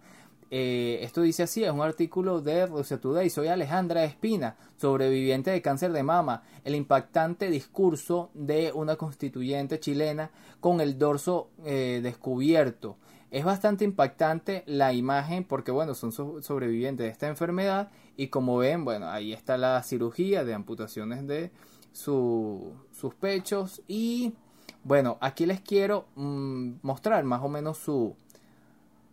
Eh, 0.51 0.99
esto 1.03 1.23
dice 1.23 1.45
así, 1.45 1.65
es 1.65 1.73
un 1.73 1.81
artículo 1.81 2.41
de 2.41 2.67
Russia 2.67 3.01
Today. 3.01 3.31
Soy 3.31 3.49
Alejandra 3.49 4.05
Espina, 4.05 4.57
sobreviviente 4.77 5.51
de 5.51 5.63
cáncer 5.63 5.93
de 5.93 6.03
mama. 6.03 6.43
El 6.65 6.75
impactante 6.75 7.51
discurso 7.51 8.31
de 8.35 8.71
una 8.73 8.97
constituyente 8.97 9.81
chilena 9.81 10.31
con 10.61 10.81
el 10.81 10.99
dorso 10.99 11.49
eh, 11.65 12.01
descubierto. 12.03 12.97
Es 13.31 13.45
bastante 13.45 13.85
impactante 13.85 14.63
la 14.67 14.93
imagen 14.93 15.43
porque, 15.43 15.73
bueno, 15.73 15.95
son 15.95 16.13
sobrevivientes 16.13 17.05
de 17.05 17.11
esta 17.11 17.27
enfermedad 17.27 17.91
y 18.17 18.29
como 18.29 18.59
ven, 18.59 18.85
bueno, 18.85 19.09
ahí 19.09 19.33
está 19.33 19.57
la 19.57 19.83
cirugía 19.83 20.45
de 20.45 20.55
amputaciones 20.55 21.27
de 21.27 21.53
sus 21.93 23.15
pechos 23.21 23.83
y, 23.87 24.35
bueno, 24.83 25.19
aquí 25.21 25.47
les 25.47 25.61
quiero 25.61 26.07
mm, 26.17 26.75
mostrar 26.83 27.25
más 27.25 27.43
o 27.43 27.49
menos 27.49 27.79
su... 27.79 28.17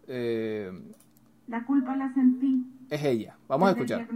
Eh, 0.07 0.71
la 1.47 1.65
culpa 1.65 1.95
la 1.95 2.13
sentí. 2.13 2.65
Es 2.89 3.03
ella. 3.03 3.37
Vamos 3.47 3.69
a 3.69 3.71
escuchar. 3.71 4.07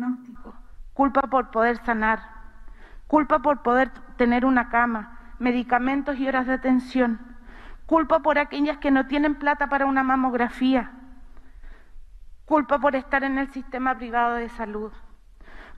Culpa 0.93 1.21
por 1.21 1.51
poder 1.51 1.83
sanar. 1.85 2.19
Culpa 3.07 3.39
por 3.39 3.61
poder 3.61 3.91
tener 4.17 4.45
una 4.45 4.69
cama, 4.69 5.35
medicamentos 5.39 6.17
y 6.17 6.27
horas 6.27 6.47
de 6.47 6.53
atención 6.53 7.35
Culpa 7.85 8.19
por 8.19 8.39
aquellas 8.39 8.79
que 8.79 8.89
no 8.89 9.05
tienen 9.05 9.35
plata 9.35 9.69
para 9.69 9.85
una 9.85 10.03
mamografía. 10.03 10.91
Culpa 12.45 12.79
por 12.79 12.95
estar 12.95 13.23
en 13.23 13.37
el 13.37 13.49
sistema 13.51 13.97
privado 13.97 14.35
de 14.35 14.49
salud. 14.49 14.93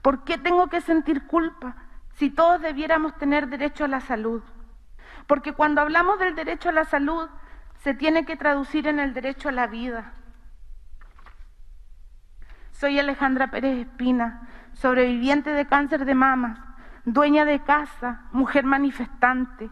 ¿Por 0.02 0.24
qué 0.24 0.38
tengo 0.38 0.68
que 0.68 0.80
sentir 0.80 1.26
culpa 1.26 1.76
si 2.14 2.30
todos 2.30 2.60
debiéramos 2.60 3.16
tener 3.16 3.48
derecho 3.48 3.84
a 3.84 3.88
la 3.88 4.00
salud? 4.00 4.42
Porque 5.26 5.52
cuando 5.52 5.80
hablamos 5.80 6.18
del 6.18 6.34
derecho 6.34 6.68
a 6.68 6.72
la 6.72 6.84
salud, 6.84 7.28
se 7.78 7.94
tiene 7.94 8.24
que 8.24 8.36
traducir 8.36 8.86
en 8.86 9.00
el 9.00 9.14
derecho 9.14 9.48
a 9.48 9.52
la 9.52 9.66
vida. 9.66 10.12
Soy 12.72 12.98
Alejandra 12.98 13.50
Pérez 13.50 13.78
Espina, 13.78 14.48
sobreviviente 14.72 15.50
de 15.50 15.66
cáncer 15.66 16.04
de 16.04 16.14
mama, 16.14 16.76
dueña 17.04 17.44
de 17.44 17.60
casa, 17.60 18.22
mujer 18.30 18.64
manifestante, 18.64 19.70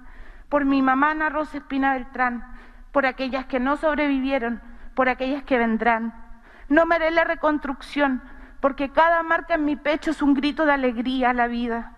por 0.48 0.64
mi 0.64 0.82
mamá 0.82 1.10
Ana 1.10 1.28
Rosa 1.28 1.58
Espina 1.58 1.92
Beltrán, 1.92 2.44
por 2.90 3.06
aquellas 3.06 3.46
que 3.46 3.60
no 3.60 3.76
sobrevivieron, 3.76 4.60
por 4.94 5.08
aquellas 5.08 5.44
que 5.44 5.58
vendrán. 5.58 6.25
No 6.68 6.86
me 6.86 7.10
la 7.10 7.24
reconstrucción, 7.24 8.22
porque 8.60 8.90
cada 8.90 9.22
marca 9.22 9.54
en 9.54 9.64
mi 9.64 9.76
pecho 9.76 10.10
es 10.10 10.22
un 10.22 10.34
grito 10.34 10.66
de 10.66 10.72
alegría 10.72 11.30
a 11.30 11.34
la 11.34 11.46
vida. 11.46 11.92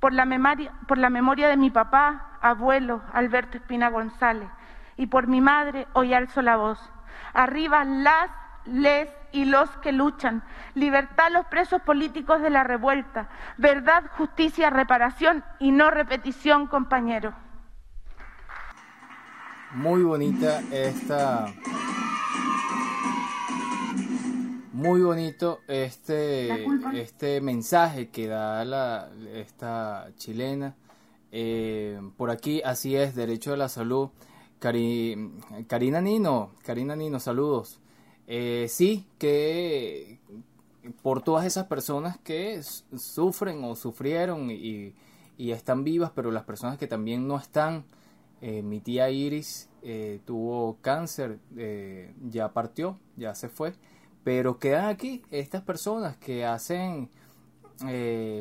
Por 0.00 0.12
la, 0.12 0.24
memoria, 0.24 0.72
por 0.86 0.98
la 0.98 1.10
memoria 1.10 1.48
de 1.48 1.56
mi 1.56 1.70
papá, 1.70 2.38
abuelo, 2.40 3.02
Alberto 3.12 3.58
Espina 3.58 3.90
González, 3.90 4.48
y 4.96 5.06
por 5.06 5.26
mi 5.26 5.40
madre, 5.40 5.86
hoy 5.92 6.14
alzo 6.14 6.42
la 6.42 6.56
voz. 6.56 6.78
Arriba 7.34 7.84
las, 7.84 8.30
les 8.64 9.08
y 9.32 9.44
los 9.44 9.70
que 9.78 9.92
luchan. 9.92 10.42
Libertad 10.74 11.26
a 11.26 11.30
los 11.30 11.46
presos 11.46 11.82
políticos 11.82 12.40
de 12.40 12.50
la 12.50 12.64
revuelta. 12.64 13.28
Verdad, 13.56 14.04
justicia, 14.16 14.70
reparación 14.70 15.44
y 15.58 15.72
no 15.72 15.90
repetición, 15.90 16.66
compañero. 16.66 17.34
Muy 19.72 20.02
bonita 20.02 20.60
esta. 20.72 21.46
Muy 24.78 25.00
bonito 25.00 25.58
este, 25.66 26.64
este 26.94 27.40
mensaje 27.40 28.10
que 28.10 28.28
da 28.28 28.64
la, 28.64 29.10
esta 29.34 30.12
chilena. 30.16 30.76
Eh, 31.32 32.00
por 32.16 32.30
aquí, 32.30 32.62
así 32.64 32.94
es, 32.94 33.16
derecho 33.16 33.52
a 33.52 33.56
la 33.56 33.68
salud. 33.68 34.10
Karina 34.60 36.00
Nino, 36.00 36.52
Karina 36.62 36.94
Nino, 36.94 37.18
saludos. 37.18 37.80
Eh, 38.28 38.66
sí, 38.68 39.04
que 39.18 40.20
por 41.02 41.22
todas 41.22 41.44
esas 41.44 41.66
personas 41.66 42.16
que 42.18 42.62
sufren 42.62 43.64
o 43.64 43.74
sufrieron 43.74 44.48
y, 44.48 44.94
y 45.36 45.50
están 45.50 45.82
vivas, 45.82 46.12
pero 46.14 46.30
las 46.30 46.44
personas 46.44 46.78
que 46.78 46.86
también 46.86 47.26
no 47.26 47.36
están, 47.36 47.84
eh, 48.40 48.62
mi 48.62 48.78
tía 48.78 49.10
Iris 49.10 49.68
eh, 49.82 50.20
tuvo 50.24 50.78
cáncer, 50.82 51.40
eh, 51.56 52.14
ya 52.30 52.52
partió, 52.52 52.96
ya 53.16 53.34
se 53.34 53.48
fue, 53.48 53.72
pero 54.28 54.58
quedan 54.58 54.84
aquí 54.90 55.22
estas 55.30 55.62
personas 55.62 56.18
que 56.18 56.44
hacen 56.44 57.08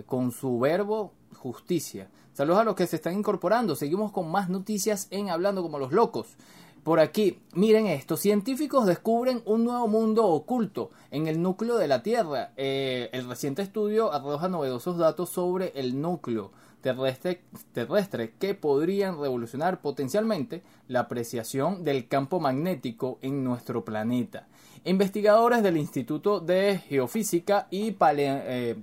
con 0.06 0.34
su 0.34 0.60
verbo 0.60 1.13
justicia. 1.34 2.10
Saludos 2.34 2.60
a 2.60 2.63
los 2.65 2.76
que 2.76 2.88
se 2.88 2.97
están 2.97 3.13
incorporando. 3.13 3.73
Seguimos 3.73 4.12
con 4.12 4.30
más 4.30 4.50
noticias 4.50 5.08
en 5.12 5.30
Hablando 5.30 5.63
como 5.63 5.80
los 5.80 5.93
locos. 5.93 6.36
Por 6.84 7.00
aquí, 7.00 7.39
miren 7.54 7.88
esto, 7.88 8.17
científicos 8.17 8.86
descubren 8.86 9.41
un 9.45 9.63
nuevo 9.63 9.88
mundo 9.88 10.26
oculto 10.26 10.89
en 11.10 11.28
el 11.28 11.41
núcleo 11.41 11.78
de 11.78 11.88
la 11.88 12.04
Tierra. 12.04 12.52
Eh, 12.58 13.10
el 13.13 13.26
reciente 13.26 13.62
estudio 13.62 14.12
arroja 14.12 14.50
novedosos 14.50 14.97
datos 14.97 15.30
sobre 15.30 15.71
el 15.73 16.02
núcleo 16.02 16.52
terrestre 16.82 18.34
que 18.38 18.54
podrían 18.56 19.21
revolucionar 19.21 19.80
potencialmente 19.80 20.63
la 20.89 21.02
apreciación 21.02 21.86
del 21.86 22.10
campo 22.10 22.41
magnético 22.41 23.19
en 23.21 23.45
nuestro 23.45 23.86
planeta. 23.86 24.47
Investigadores 24.88 25.63
del 25.63 25.76
Instituto 25.76 26.39
de 26.39 26.78
Geofísica 26.88 27.67
y 27.69 27.93
eh, 28.00 28.78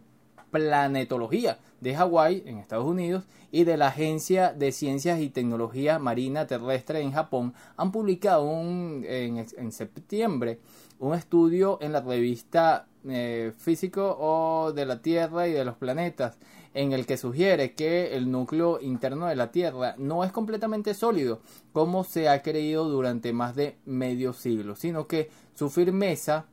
Planetología 0.51 1.59
de 1.81 1.97
Hawái, 1.97 2.43
en 2.45 2.59
Estados 2.59 2.85
Unidos, 2.85 3.25
y 3.51 3.65
de 3.65 3.79
la 3.79 3.87
Agencia 3.87 4.53
de 4.53 4.71
Ciencias 4.73 5.19
y 5.21 5.31
Tecnología 5.31 5.99
Marina 5.99 6.47
Terrestre 6.47 7.01
en 7.01 7.13
Japón 7.13 7.55
han 7.79 7.91
publicado 7.91 8.47
en, 8.53 9.73
septiembre 9.73 10.61
un 10.99 11.15
estudio 11.15 11.79
en 11.81 11.93
la 11.93 12.03
revista 12.03 12.87
eh, 13.09 13.55
Físico 13.57 14.75
de 14.77 14.85
la 14.85 15.01
Tierra 15.01 15.49
y 15.49 15.53
de 15.53 15.65
los 15.65 15.77
planetas 15.77 16.37
en 16.75 16.93
el 16.93 17.07
que 17.07 17.17
sugiere 17.17 17.75
que 17.75 18.17
el 18.17 18.31
núcleo 18.31 18.81
interno 18.81 19.27
de 19.27 19.37
la 19.37 19.53
Tierra 19.53 19.95
no 19.97 20.25
es 20.25 20.33
completamente 20.33 20.93
sólido 20.93 21.41
como 21.73 22.05
se 22.05 22.29
ha 22.29 22.43
creído 22.43 22.89
durante 22.89 23.33
más 23.33 23.55
de 23.55 23.79
medio 23.87 24.33
siglo, 24.33 24.75
sino 24.75 25.07
que 25.07 25.31
su 25.55 25.71
firmeza 25.71 26.47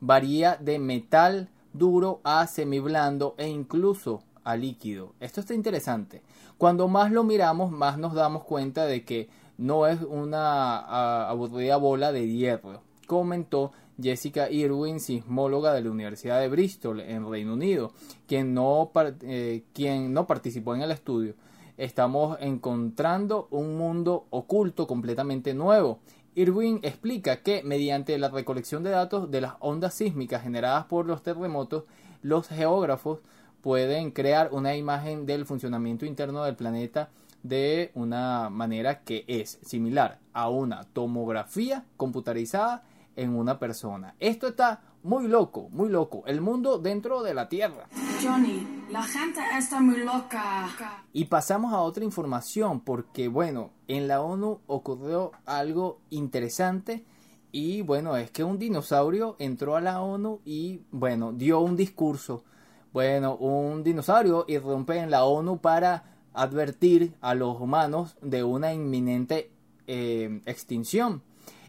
varía 0.00 0.56
de 0.56 0.78
metal 0.78 1.48
duro 1.72 2.20
a 2.24 2.46
semiblando 2.46 3.34
e 3.38 3.48
incluso 3.48 4.22
a 4.44 4.56
líquido. 4.56 5.14
Esto 5.20 5.40
está 5.40 5.54
interesante. 5.54 6.22
Cuando 6.58 6.88
más 6.88 7.12
lo 7.12 7.24
miramos, 7.24 7.70
más 7.70 7.98
nos 7.98 8.14
damos 8.14 8.44
cuenta 8.44 8.86
de 8.86 9.04
que 9.04 9.28
no 9.56 9.86
es 9.86 10.00
una 10.02 11.28
aburrida 11.28 11.76
bola 11.76 12.12
de 12.12 12.26
hierro, 12.26 12.82
comentó 13.06 13.72
Jessica 14.02 14.50
Irwin, 14.50 15.00
sismóloga 15.00 15.72
de 15.74 15.82
la 15.82 15.90
Universidad 15.90 16.40
de 16.40 16.48
Bristol 16.48 17.00
en 17.00 17.28
Reino 17.28 17.54
Unido, 17.54 17.92
quien 18.26 18.54
no, 18.54 18.90
eh, 19.22 19.64
quien 19.74 20.12
no 20.14 20.26
participó 20.26 20.74
en 20.74 20.82
el 20.82 20.90
estudio. 20.90 21.34
Estamos 21.76 22.36
encontrando 22.40 23.48
un 23.50 23.76
mundo 23.76 24.26
oculto 24.30 24.86
completamente 24.86 25.54
nuevo. 25.54 26.00
Irwin 26.34 26.80
explica 26.82 27.42
que 27.42 27.62
mediante 27.64 28.16
la 28.18 28.28
recolección 28.28 28.82
de 28.82 28.90
datos 28.90 29.30
de 29.30 29.40
las 29.40 29.54
ondas 29.58 29.94
sísmicas 29.94 30.42
generadas 30.42 30.84
por 30.86 31.06
los 31.06 31.22
terremotos, 31.22 31.84
los 32.22 32.48
geógrafos 32.48 33.20
pueden 33.62 34.10
crear 34.10 34.50
una 34.52 34.76
imagen 34.76 35.26
del 35.26 35.44
funcionamiento 35.44 36.06
interno 36.06 36.44
del 36.44 36.56
planeta 36.56 37.10
de 37.42 37.90
una 37.94 38.50
manera 38.50 39.00
que 39.00 39.24
es 39.26 39.58
similar 39.62 40.18
a 40.32 40.48
una 40.48 40.84
tomografía 40.84 41.84
computarizada 41.96 42.84
en 43.20 43.36
una 43.36 43.58
persona. 43.58 44.14
Esto 44.18 44.48
está 44.48 44.82
muy 45.02 45.28
loco, 45.28 45.68
muy 45.70 45.88
loco. 45.88 46.22
El 46.26 46.40
mundo 46.40 46.78
dentro 46.78 47.22
de 47.22 47.34
la 47.34 47.48
Tierra. 47.48 47.88
Johnny, 48.22 48.84
la 48.90 49.02
gente 49.02 49.40
está 49.58 49.80
muy 49.80 49.98
loca. 49.98 50.68
Y 51.12 51.26
pasamos 51.26 51.72
a 51.72 51.80
otra 51.80 52.04
información 52.04 52.80
porque, 52.80 53.28
bueno, 53.28 53.70
en 53.88 54.08
la 54.08 54.22
ONU 54.22 54.60
ocurrió 54.66 55.32
algo 55.44 56.00
interesante 56.10 57.04
y, 57.52 57.82
bueno, 57.82 58.16
es 58.16 58.30
que 58.30 58.44
un 58.44 58.58
dinosaurio 58.58 59.36
entró 59.38 59.76
a 59.76 59.80
la 59.80 60.00
ONU 60.00 60.40
y, 60.44 60.82
bueno, 60.90 61.32
dio 61.32 61.60
un 61.60 61.76
discurso 61.76 62.44
bueno, 62.92 63.36
un 63.36 63.84
dinosaurio 63.84 64.44
irrumpe 64.48 64.98
en 64.98 65.10
la 65.10 65.24
ONU 65.24 65.58
para 65.58 66.16
advertir 66.32 67.14
a 67.20 67.34
los 67.34 67.60
humanos 67.60 68.16
de 68.20 68.42
una 68.42 68.72
inminente 68.72 69.52
eh, 69.86 70.40
extinción. 70.44 71.22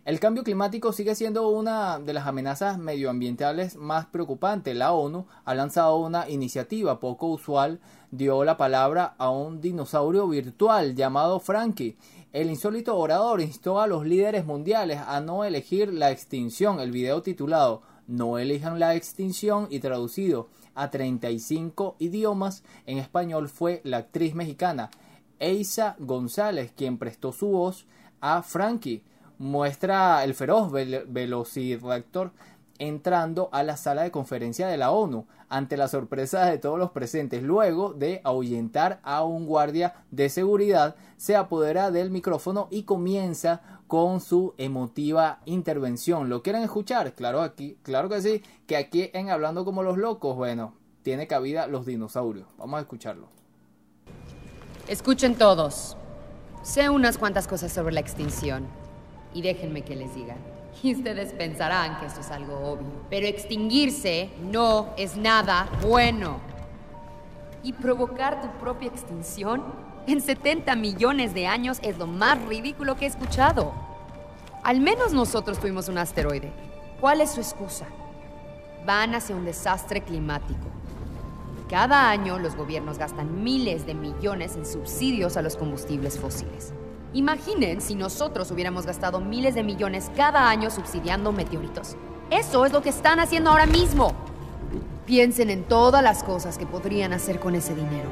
El 0.04 0.20
cambio 0.20 0.44
climático 0.44 0.94
sigue 0.94 1.14
siendo 1.14 1.48
una 1.50 2.00
de 2.00 2.14
las 2.14 2.26
amenazas 2.26 2.80
medioambientales 2.80 3.76
más 3.76 4.08
preocupantes. 4.08 4.76
La 4.76 4.94
ONU 4.94 5.28
ha 5.46 5.54
lanzado 5.54 5.98
una 5.98 6.28
iniciativa 6.28 7.00
poco 7.00 7.28
usual, 7.28 7.80
dio 8.10 8.44
la 8.44 8.58
palabra 8.58 9.14
a 9.20 9.30
un 9.30 9.62
dinosaurio 9.62 10.28
virtual 10.28 10.96
llamado 10.96 11.40
Frankie. 11.40 11.98
El 12.34 12.50
insólito 12.50 12.98
orador 12.98 13.42
instó 13.42 13.80
a 13.80 13.86
los 13.86 14.04
líderes 14.04 14.44
mundiales 14.44 15.00
a 15.06 15.20
no 15.22 15.44
elegir 15.44 15.94
la 15.94 16.10
extinción. 16.10 16.80
El 16.80 16.90
video 16.90 17.22
titulado 17.22 17.84
No 18.08 18.40
elijan 18.40 18.80
la 18.80 18.96
extinción 18.96 19.68
y 19.70 19.82
traducido 19.82 20.50
a 20.74 20.90
35 20.90 21.98
idiomas 22.00 22.64
en 22.88 22.98
español 22.98 23.50
fue 23.50 23.82
la 23.84 23.98
actriz 23.98 24.34
mexicana 24.34 24.90
Eisa 25.38 25.96
González, 26.00 26.72
quien 26.76 26.98
prestó 26.98 27.32
su 27.34 27.50
voz 27.50 27.86
a 28.20 28.42
Frankie. 28.42 29.04
Muestra 29.42 30.24
el 30.24 30.36
feroz 30.36 30.72
velociraptor 30.72 32.32
entrando 32.78 33.50
a 33.52 33.64
la 33.64 33.76
sala 33.76 34.04
de 34.04 34.12
conferencia 34.12 34.68
de 34.68 34.78
la 34.78 34.92
ONU 34.92 35.26
ante 35.50 35.78
la 35.78 35.88
sorpresa 35.88 36.46
de 36.46 36.60
todos 36.60 36.78
los 36.78 36.92
presentes. 36.92 37.42
Luego 37.42 37.94
de 37.94 38.22
ahuyentar 38.24 39.00
a 39.02 39.24
un 39.24 39.48
guardia 39.48 39.96
de 40.12 40.30
seguridad, 40.30 40.96
se 41.18 41.36
apodera 41.36 41.90
del 41.90 42.12
micrófono 42.12 42.68
y 42.70 42.84
comienza 42.84 43.82
con 43.88 44.22
su 44.22 44.54
emotiva 44.60 45.40
intervención. 45.46 46.30
¿Lo 46.30 46.44
quieren 46.44 46.62
escuchar? 46.62 47.14
Claro, 47.14 47.42
aquí, 47.42 47.80
claro 47.82 48.10
que 48.10 48.22
sí, 48.22 48.44
que 48.68 48.78
aquí 48.78 49.10
en 49.12 49.32
Hablando 49.32 49.66
como 49.66 49.82
los 49.82 49.98
locos, 49.98 50.36
bueno, 50.36 50.76
tiene 51.02 51.26
cabida 51.26 51.66
los 51.66 51.88
dinosaurios. 51.88 52.48
Vamos 52.60 52.78
a 52.78 52.82
escucharlo. 52.82 53.28
Escuchen 54.88 55.34
todos. 55.34 55.98
Sé 56.62 56.92
unas 56.92 57.18
cuantas 57.18 57.48
cosas 57.48 57.74
sobre 57.74 57.96
la 57.96 58.02
extinción 58.02 58.81
y 59.34 59.42
déjenme 59.42 59.84
que 59.84 59.96
les 59.96 60.14
diga. 60.16 60.36
Y 60.84 60.96
ustedes 60.96 61.34
pensarán 61.34 62.00
que 62.00 62.06
esto 62.06 62.22
es 62.22 62.32
algo 62.32 62.56
obvio. 62.58 62.88
Pero 63.10 63.28
extinguirse 63.28 64.30
no 64.42 64.90
es 64.98 65.18
nada 65.18 65.70
bueno. 65.82 66.40
Y 67.64 67.74
provocar 67.74 68.42
tu 68.42 68.48
propia 68.60 68.88
extinción 68.88 69.64
en 70.08 70.22
70 70.22 70.76
millones 70.76 71.34
de 71.34 71.46
años 71.46 71.80
es 71.84 71.98
lo 71.98 72.08
más 72.08 72.44
ridículo 72.46 72.96
que 72.96 73.06
he 73.06 73.08
escuchado. 73.08 73.74
Al 74.64 74.80
menos 74.80 75.14
nosotros 75.14 75.60
tuvimos 75.60 75.88
un 75.88 75.98
asteroide. 75.98 76.52
¿Cuál 77.00 77.22
es 77.22 77.32
su 77.32 77.42
excusa? 77.42 77.86
Van 78.86 79.14
hacia 79.14 79.36
un 79.36 79.46
desastre 79.46 80.02
climático. 80.02 80.68
Cada 81.70 82.10
año 82.10 82.38
los 82.40 82.56
gobiernos 82.56 82.98
gastan 82.98 83.44
miles 83.44 83.86
de 83.86 83.94
millones 83.94 84.56
en 84.56 84.66
subsidios 84.66 85.38
a 85.38 85.42
los 85.42 85.56
combustibles 85.56 86.20
fósiles. 86.20 86.74
Imaginen 87.14 87.82
si 87.82 87.96
nosotros 87.96 88.52
hubiéramos 88.52 88.86
gastado 88.86 89.20
miles 89.20 89.54
de 89.54 89.64
millones 89.64 90.10
cada 90.16 90.50
año 90.50 90.70
subsidiando 90.70 91.34
meteoritos. 91.34 91.98
Eso 92.30 92.66
es 92.66 92.72
lo 92.72 92.82
que 92.82 92.90
están 92.90 93.20
haciendo 93.20 93.50
ahora 93.50 93.66
mismo. 93.66 94.14
Piensen 95.06 95.50
en 95.50 95.66
todas 95.66 96.02
las 96.02 96.24
cosas 96.24 96.58
que 96.58 96.66
podrían 96.66 97.12
hacer 97.12 97.42
con 97.42 97.56
ese 97.56 97.76
dinero. 97.76 98.10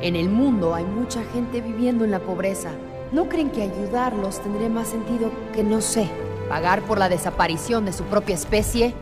En 0.00 0.16
el 0.16 0.30
mundo 0.30 0.74
hay 0.74 0.84
mucha 0.84 1.22
gente 1.34 1.60
viviendo 1.60 2.04
en 2.06 2.10
la 2.10 2.20
pobreza. 2.20 2.70
¿No 3.12 3.28
creen 3.28 3.50
que 3.50 3.62
ayudarlos 3.62 4.40
tendría 4.40 4.70
más 4.70 4.88
sentido 4.88 5.30
que, 5.52 5.62
no 5.62 5.82
sé, 5.82 6.08
pagar 6.48 6.80
por 6.82 6.98
la 6.98 7.10
desaparición 7.10 7.84
de 7.84 7.92
su 7.92 8.04
propia 8.04 8.34
especie? 8.34 8.94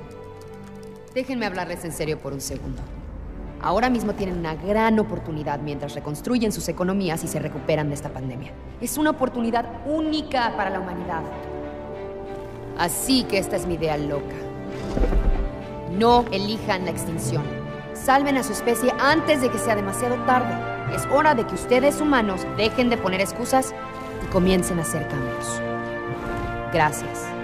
Déjenme 1.14 1.46
hablarles 1.46 1.84
en 1.84 1.92
serio 1.92 2.18
por 2.18 2.32
un 2.32 2.40
segundo. 2.40 2.82
Ahora 3.62 3.90
mismo 3.90 4.14
tienen 4.14 4.38
una 4.38 4.54
gran 4.54 4.98
oportunidad 4.98 5.60
mientras 5.60 5.94
reconstruyen 5.94 6.50
sus 6.50 6.68
economías 6.68 7.22
y 7.24 7.28
se 7.28 7.38
recuperan 7.38 7.88
de 7.88 7.94
esta 7.94 8.08
pandemia. 8.08 8.52
Es 8.80 8.96
una 8.96 9.10
oportunidad 9.10 9.66
única 9.84 10.54
para 10.56 10.70
la 10.70 10.80
humanidad. 10.80 11.22
Así 12.78 13.24
que 13.24 13.38
esta 13.38 13.56
es 13.56 13.66
mi 13.66 13.74
idea 13.74 13.98
loca. 13.98 14.34
No 15.98 16.24
elijan 16.32 16.86
la 16.86 16.90
extinción. 16.90 17.42
Salven 17.92 18.38
a 18.38 18.42
su 18.42 18.52
especie 18.52 18.94
antes 18.98 19.42
de 19.42 19.50
que 19.50 19.58
sea 19.58 19.76
demasiado 19.76 20.16
tarde. 20.24 20.54
Es 20.94 21.06
hora 21.12 21.34
de 21.34 21.46
que 21.46 21.54
ustedes 21.54 22.00
humanos 22.00 22.46
dejen 22.56 22.88
de 22.88 22.96
poner 22.96 23.20
excusas 23.20 23.74
y 24.24 24.32
comiencen 24.32 24.78
a 24.78 24.82
hacer 24.82 25.06
cambios. 25.08 25.60
Gracias. 26.72 27.39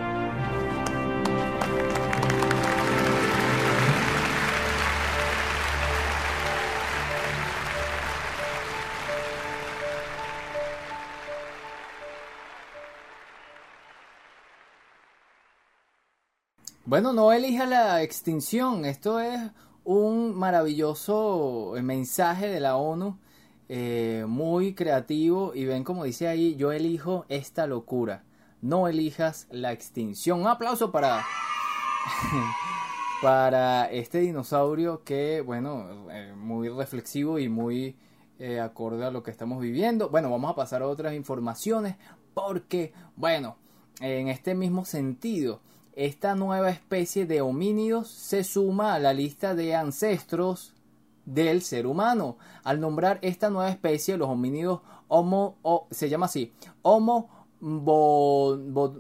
Bueno, 16.86 17.12
no 17.12 17.32
elija 17.32 17.66
la 17.66 18.00
extinción. 18.04 18.84
Esto 18.84 19.18
es 19.18 19.40
un 19.82 20.38
maravilloso 20.38 21.74
mensaje 21.82 22.46
de 22.46 22.60
la 22.60 22.76
ONU 22.76 23.18
eh, 23.68 24.24
muy 24.28 24.72
creativo 24.72 25.52
y 25.52 25.64
ven 25.64 25.82
como 25.82 26.04
dice 26.04 26.28
ahí, 26.28 26.54
yo 26.54 26.70
elijo 26.70 27.24
esta 27.28 27.66
locura, 27.66 28.22
no 28.62 28.86
elijas 28.86 29.48
la 29.50 29.72
extinción. 29.72 30.42
Un 30.42 30.46
aplauso 30.46 30.92
para, 30.92 31.24
para 33.20 33.90
este 33.90 34.20
dinosaurio 34.20 35.02
que, 35.02 35.40
bueno, 35.40 36.08
eh, 36.12 36.34
muy 36.36 36.68
reflexivo 36.68 37.40
y 37.40 37.48
muy 37.48 37.96
eh, 38.38 38.60
acorde 38.60 39.04
a 39.04 39.10
lo 39.10 39.24
que 39.24 39.32
estamos 39.32 39.60
viviendo. 39.60 40.08
Bueno, 40.08 40.30
vamos 40.30 40.52
a 40.52 40.54
pasar 40.54 40.82
a 40.82 40.86
otras 40.86 41.14
informaciones 41.14 41.96
porque, 42.32 42.92
bueno, 43.16 43.56
en 43.98 44.28
este 44.28 44.54
mismo 44.54 44.84
sentido, 44.84 45.62
esta 45.96 46.34
nueva 46.34 46.70
especie 46.70 47.26
de 47.26 47.40
homínidos 47.40 48.08
se 48.08 48.44
suma 48.44 48.94
a 48.94 48.98
la 48.98 49.12
lista 49.14 49.54
de 49.54 49.74
ancestros 49.74 50.74
del 51.24 51.62
ser 51.62 51.86
humano. 51.86 52.36
Al 52.62 52.80
nombrar 52.80 53.18
esta 53.22 53.48
nueva 53.50 53.70
especie, 53.70 54.18
los 54.18 54.28
homínidos 54.28 54.82
Homo, 55.08 55.56
se 55.90 56.08
llama 56.08 56.26
así, 56.26 56.52
Homo 56.82 57.30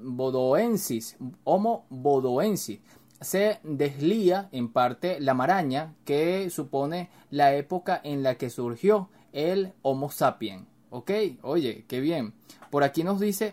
bodoensis, 0.06 1.18
Homo 1.44 1.84
bodoensis, 1.90 2.80
se 3.20 3.60
deslía 3.62 4.48
en 4.52 4.72
parte 4.72 5.20
la 5.20 5.34
maraña 5.34 5.94
que 6.04 6.48
supone 6.48 7.10
la 7.30 7.54
época 7.54 8.00
en 8.02 8.22
la 8.22 8.36
que 8.36 8.48
surgió 8.48 9.10
el 9.32 9.74
Homo 9.82 10.10
sapien. 10.10 10.66
¿Ok? 10.88 11.10
Oye, 11.42 11.84
qué 11.88 12.00
bien. 12.00 12.32
Por 12.70 12.84
aquí 12.84 13.04
nos 13.04 13.20
dice 13.20 13.52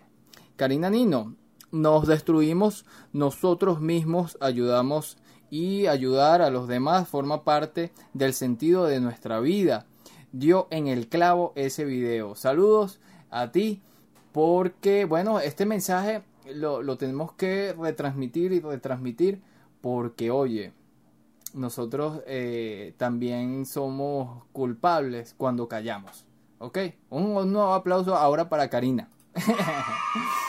Karina 0.56 0.90
Nino, 0.90 1.36
nos 1.74 2.06
destruimos 2.06 2.86
nosotros 3.14 3.82
mismos, 3.82 4.38
ayudamos 4.40 5.18
y 5.50 5.88
ayudar 5.88 6.44
a 6.44 6.52
los 6.52 6.68
demás 6.68 7.08
forma 7.08 7.44
parte 7.44 7.92
del 8.14 8.36
sentido 8.36 8.86
de 8.86 9.02
nuestra 9.02 9.40
vida. 9.40 9.88
Dio 10.32 10.68
en 10.70 10.88
el 10.88 11.10
clavo 11.10 11.52
ese 11.56 11.84
video. 11.84 12.36
Saludos 12.36 13.00
a 13.32 13.52
ti 13.52 13.82
porque, 14.32 15.06
bueno, 15.06 15.40
este 15.40 15.66
mensaje 15.66 16.22
lo, 16.54 16.96
tenemos 16.96 17.34
que 17.34 17.74
retransmitir 17.74 18.52
y 18.52 18.60
retransmitir 18.60 19.42
porque, 19.82 20.30
oye, 20.30 20.74
nosotros 21.56 22.22
eh, 22.28 22.94
también 22.98 23.66
somos 23.66 24.44
culpables 24.52 25.34
cuando 25.36 25.68
callamos. 25.68 26.26
¿Ok? 26.60 26.78
Un, 27.10 27.52
nuevo 27.52 27.74
aplauso 27.74 28.16
ahora 28.16 28.48
para 28.48 28.70
Karina. 28.70 29.10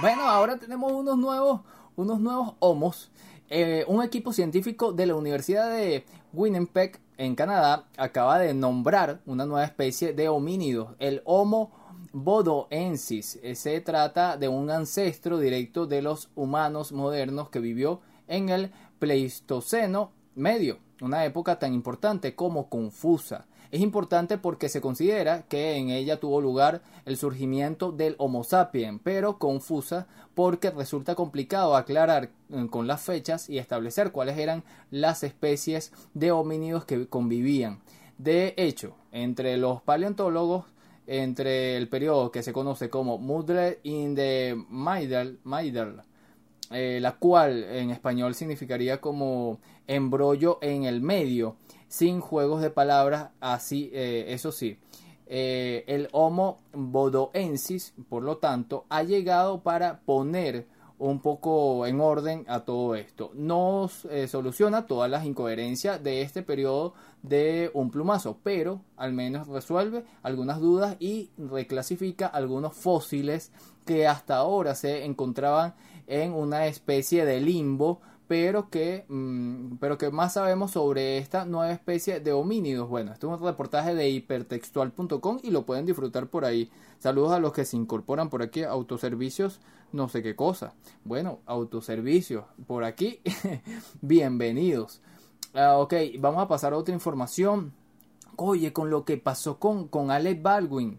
bueno, 0.00 0.22
ahora 0.22 0.56
tenemos 0.58 0.92
unos 0.92 1.16
nuevos, 1.16 1.60
unos 1.96 2.20
nuevos 2.20 2.54
homos. 2.58 3.10
Eh, 3.48 3.84
un 3.86 4.02
equipo 4.02 4.32
científico 4.32 4.92
de 4.92 5.06
la 5.06 5.14
Universidad 5.14 5.70
de 5.70 6.04
Winnipeg 6.32 7.00
en 7.16 7.34
Canadá 7.34 7.86
acaba 7.96 8.38
de 8.38 8.52
nombrar 8.52 9.20
una 9.24 9.46
nueva 9.46 9.64
especie 9.64 10.12
de 10.12 10.28
homínidos, 10.28 10.94
el 10.98 11.22
Homo 11.24 11.70
bodoensis. 12.12 13.38
Se 13.54 13.80
trata 13.80 14.36
de 14.36 14.48
un 14.48 14.70
ancestro 14.70 15.38
directo 15.38 15.86
de 15.86 16.02
los 16.02 16.28
humanos 16.34 16.92
modernos 16.92 17.48
que 17.50 17.60
vivió 17.60 18.00
en 18.26 18.48
el 18.48 18.72
Pleistoceno 18.98 20.12
medio, 20.34 20.78
una 21.00 21.24
época 21.24 21.58
tan 21.58 21.72
importante 21.72 22.34
como 22.34 22.68
confusa. 22.68 23.46
Es 23.76 23.82
importante 23.82 24.38
porque 24.38 24.70
se 24.70 24.80
considera 24.80 25.42
que 25.42 25.76
en 25.76 25.90
ella 25.90 26.18
tuvo 26.18 26.40
lugar 26.40 26.80
el 27.04 27.18
surgimiento 27.18 27.92
del 27.92 28.14
Homo 28.16 28.42
sapiens, 28.42 29.02
pero 29.04 29.36
confusa 29.36 30.06
porque 30.34 30.70
resulta 30.70 31.14
complicado 31.14 31.76
aclarar 31.76 32.30
eh, 32.48 32.68
con 32.70 32.86
las 32.86 33.02
fechas 33.02 33.50
y 33.50 33.58
establecer 33.58 34.12
cuáles 34.12 34.38
eran 34.38 34.64
las 34.90 35.22
especies 35.24 35.92
de 36.14 36.32
homínidos 36.32 36.86
que 36.86 37.06
convivían. 37.06 37.82
De 38.16 38.54
hecho, 38.56 38.96
entre 39.12 39.58
los 39.58 39.82
paleontólogos, 39.82 40.64
entre 41.06 41.76
el 41.76 41.86
periodo 41.90 42.32
que 42.32 42.42
se 42.42 42.54
conoce 42.54 42.88
como 42.88 43.18
Mudre 43.18 43.80
in 43.82 44.14
the 44.14 44.56
Middle, 44.70 45.96
eh, 46.70 46.98
la 47.02 47.12
cual 47.16 47.62
en 47.62 47.90
español 47.90 48.34
significaría 48.34 49.02
como 49.02 49.60
embrollo 49.86 50.60
en 50.62 50.84
el 50.84 51.02
medio, 51.02 51.56
sin 51.88 52.20
juegos 52.20 52.60
de 52.62 52.70
palabras, 52.70 53.30
así, 53.40 53.90
eh, 53.92 54.26
eso 54.28 54.52
sí. 54.52 54.78
Eh, 55.26 55.84
el 55.88 56.08
Homo 56.12 56.60
bodoensis, 56.72 57.94
por 58.08 58.22
lo 58.22 58.36
tanto, 58.38 58.86
ha 58.88 59.02
llegado 59.02 59.62
para 59.62 60.00
poner 60.00 60.66
un 60.98 61.20
poco 61.20 61.86
en 61.86 62.00
orden 62.00 62.44
a 62.48 62.60
todo 62.60 62.94
esto. 62.94 63.30
Nos 63.34 64.08
soluciona 64.28 64.86
todas 64.86 65.10
las 65.10 65.26
incoherencias 65.26 66.02
de 66.02 66.22
este 66.22 66.42
periodo 66.42 66.94
de 67.22 67.70
un 67.74 67.90
plumazo, 67.90 68.38
pero 68.42 68.80
al 68.96 69.12
menos 69.12 69.46
resuelve 69.46 70.04
algunas 70.22 70.58
dudas 70.58 70.96
y 70.98 71.30
reclasifica 71.36 72.26
algunos 72.28 72.74
fósiles 72.74 73.52
que 73.84 74.06
hasta 74.06 74.36
ahora 74.36 74.74
se 74.74 75.04
encontraban 75.04 75.74
en 76.06 76.32
una 76.32 76.66
especie 76.66 77.24
de 77.24 77.40
limbo, 77.40 78.00
pero 78.28 78.70
que, 78.70 79.04
mm, 79.08 79.76
pero 79.78 79.98
que 79.98 80.10
más 80.10 80.34
sabemos 80.34 80.72
sobre 80.72 81.18
esta 81.18 81.44
nueva 81.44 81.72
especie 81.72 82.20
de 82.20 82.32
homínidos. 82.32 82.88
Bueno, 82.88 83.12
este 83.12 83.26
es 83.26 83.32
un 83.32 83.44
reportaje 83.44 83.94
de 83.94 84.08
hipertextual.com 84.10 85.38
y 85.42 85.50
lo 85.50 85.64
pueden 85.64 85.86
disfrutar 85.86 86.26
por 86.28 86.44
ahí. 86.44 86.70
Saludos 86.98 87.32
a 87.32 87.38
los 87.38 87.52
que 87.52 87.64
se 87.64 87.76
incorporan 87.76 88.28
por 88.28 88.42
aquí, 88.42 88.64
autoservicios, 88.64 89.60
no 89.92 90.08
sé 90.08 90.22
qué 90.22 90.34
cosa. 90.34 90.74
Bueno, 91.04 91.40
autoservicios, 91.46 92.44
por 92.66 92.84
aquí, 92.84 93.20
bienvenidos. 94.00 95.00
Ah, 95.54 95.78
ok, 95.78 95.94
vamos 96.18 96.42
a 96.42 96.48
pasar 96.48 96.72
a 96.72 96.78
otra 96.78 96.94
información. 96.94 97.72
Oye, 98.36 98.72
con 98.72 98.90
lo 98.90 99.04
que 99.04 99.16
pasó 99.16 99.58
con, 99.58 99.88
con 99.88 100.10
Alec 100.10 100.42
Baldwin 100.42 100.98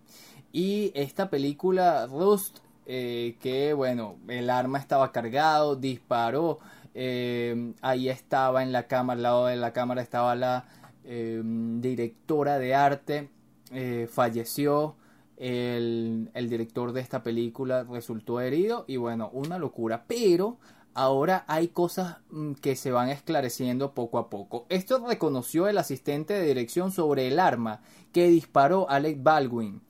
y 0.51 0.91
esta 0.95 1.29
película 1.29 2.07
Rust 2.07 2.59
eh, 2.89 3.35
que 3.41 3.73
bueno, 3.73 4.15
el 4.29 4.49
arma 4.49 4.79
estaba 4.79 5.11
cargado, 5.11 5.75
disparó, 5.75 6.59
eh, 6.99 7.73
ahí 7.81 8.09
estaba 8.09 8.63
en 8.63 8.71
la 8.71 8.87
cámara, 8.87 9.17
al 9.17 9.23
lado 9.23 9.45
de 9.45 9.55
la 9.55 9.71
cámara 9.71 10.01
estaba 10.01 10.35
la 10.35 10.65
eh, 11.03 11.41
directora 11.43 12.57
de 12.57 12.75
arte, 12.75 13.29
falleció, 14.09 14.95
el, 15.37 16.31
el 16.33 16.49
director 16.49 16.93
de 16.93 17.01
esta 17.01 17.21
película 17.21 17.83
resultó 17.83 18.41
herido 18.41 18.85
y 18.87 18.97
bueno, 18.97 19.29
una 19.33 19.59
locura, 19.59 20.05
pero 20.07 20.57
ahora 20.97 21.45
hay 21.47 21.67
cosas 21.67 22.17
mm, 22.31 22.53
que 22.53 22.75
se 22.75 22.91
van 22.91 23.09
esclareciendo 23.09 23.93
poco 23.93 24.17
a 24.17 24.29
poco. 24.29 24.65
Esto 24.69 25.05
reconoció 25.07 25.67
el 25.67 25.77
asistente 25.77 26.33
de 26.33 26.45
dirección 26.45 26.91
sobre 26.91 27.27
el 27.27 27.39
arma 27.39 27.81
que 28.11 28.27
disparó 28.27 28.89
Alec 28.89 29.21
Baldwin. 29.21 29.81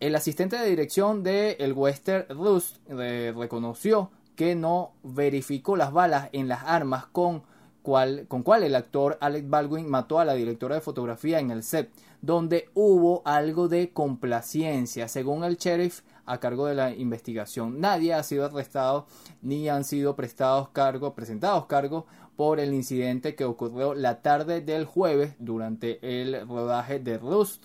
El 0.00 0.16
asistente 0.16 0.56
de 0.56 0.68
dirección 0.68 1.22
de 1.22 1.52
el 1.60 1.74
Western 1.74 2.26
Rust 2.30 2.78
eh, 2.88 3.34
reconoció 3.36 4.10
que 4.36 4.54
no 4.54 4.92
verificó 5.02 5.76
las 5.76 5.92
balas 5.92 6.28
en 6.32 6.48
las 6.48 6.64
armas 6.64 7.06
con 7.06 7.42
cual, 7.82 8.26
con 8.28 8.42
cual 8.42 8.62
el 8.62 8.74
actor 8.74 9.18
Alec 9.20 9.48
Baldwin 9.48 9.88
mató 9.88 10.18
a 10.18 10.24
la 10.24 10.34
directora 10.34 10.76
de 10.76 10.80
fotografía 10.80 11.38
en 11.38 11.50
el 11.50 11.62
set, 11.62 11.90
donde 12.22 12.70
hubo 12.74 13.22
algo 13.26 13.68
de 13.68 13.92
complacencia, 13.92 15.08
según 15.08 15.44
el 15.44 15.56
sheriff 15.56 16.00
a 16.24 16.38
cargo 16.40 16.66
de 16.66 16.74
la 16.74 16.90
investigación. 16.94 17.80
Nadie 17.80 18.14
ha 18.14 18.22
sido 18.22 18.46
arrestado 18.46 19.06
ni 19.42 19.68
han 19.68 19.84
sido 19.84 20.16
prestados 20.16 20.70
presentados 21.14 21.66
cargos 21.66 22.04
por 22.36 22.58
el 22.58 22.74
incidente 22.74 23.34
que 23.34 23.44
ocurrió 23.44 23.94
la 23.94 24.22
tarde 24.22 24.60
del 24.60 24.86
jueves 24.86 25.34
durante 25.38 25.98
el 26.02 26.48
rodaje 26.48 26.98
de 26.98 27.18
Rust 27.18 27.64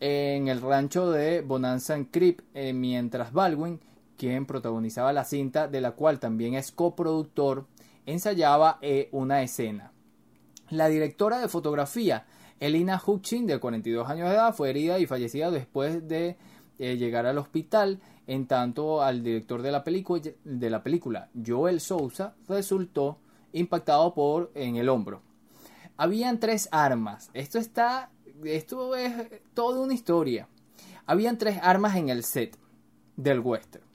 en 0.00 0.48
el 0.48 0.60
rancho 0.60 1.10
de 1.10 1.40
Bonanza 1.40 1.96
Creek, 2.10 2.44
eh, 2.54 2.72
mientras 2.72 3.32
Baldwin, 3.32 3.80
quien 4.16 4.46
protagonizaba 4.46 5.12
la 5.12 5.24
cinta, 5.24 5.68
de 5.68 5.80
la 5.80 5.92
cual 5.92 6.18
también 6.18 6.54
es 6.54 6.72
coproductor, 6.72 7.66
ensayaba 8.06 8.78
eh, 8.82 9.08
una 9.12 9.42
escena. 9.42 9.92
La 10.70 10.88
directora 10.88 11.38
de 11.38 11.48
fotografía, 11.48 12.26
Elina 12.60 13.00
Hutchin, 13.04 13.46
de 13.46 13.58
42 13.58 14.08
años 14.08 14.28
de 14.28 14.34
edad, 14.34 14.54
fue 14.54 14.70
herida 14.70 14.98
y 14.98 15.06
fallecida 15.06 15.50
después 15.50 16.08
de 16.08 16.36
eh, 16.78 16.96
llegar 16.96 17.26
al 17.26 17.38
hospital. 17.38 18.00
En 18.26 18.46
tanto, 18.46 19.02
al 19.02 19.22
director 19.22 19.62
de 19.62 19.70
la, 19.70 19.84
de 20.44 20.70
la 20.70 20.82
película, 20.82 21.28
Joel 21.46 21.80
Sousa, 21.80 22.34
resultó 22.48 23.18
impactado 23.52 24.14
por 24.14 24.50
en 24.54 24.74
el 24.76 24.88
hombro. 24.88 25.22
Habían 25.96 26.40
tres 26.40 26.68
armas. 26.72 27.30
Esto 27.34 27.58
está 27.58 28.10
esto 28.44 28.94
es 28.94 29.12
toda 29.54 29.80
una 29.80 29.94
historia. 29.94 30.48
Habían 31.06 31.38
tres 31.38 31.58
armas 31.62 31.96
en 31.96 32.08
el 32.08 32.24
set 32.24 32.58
del 33.16 33.40
western. 33.40 33.85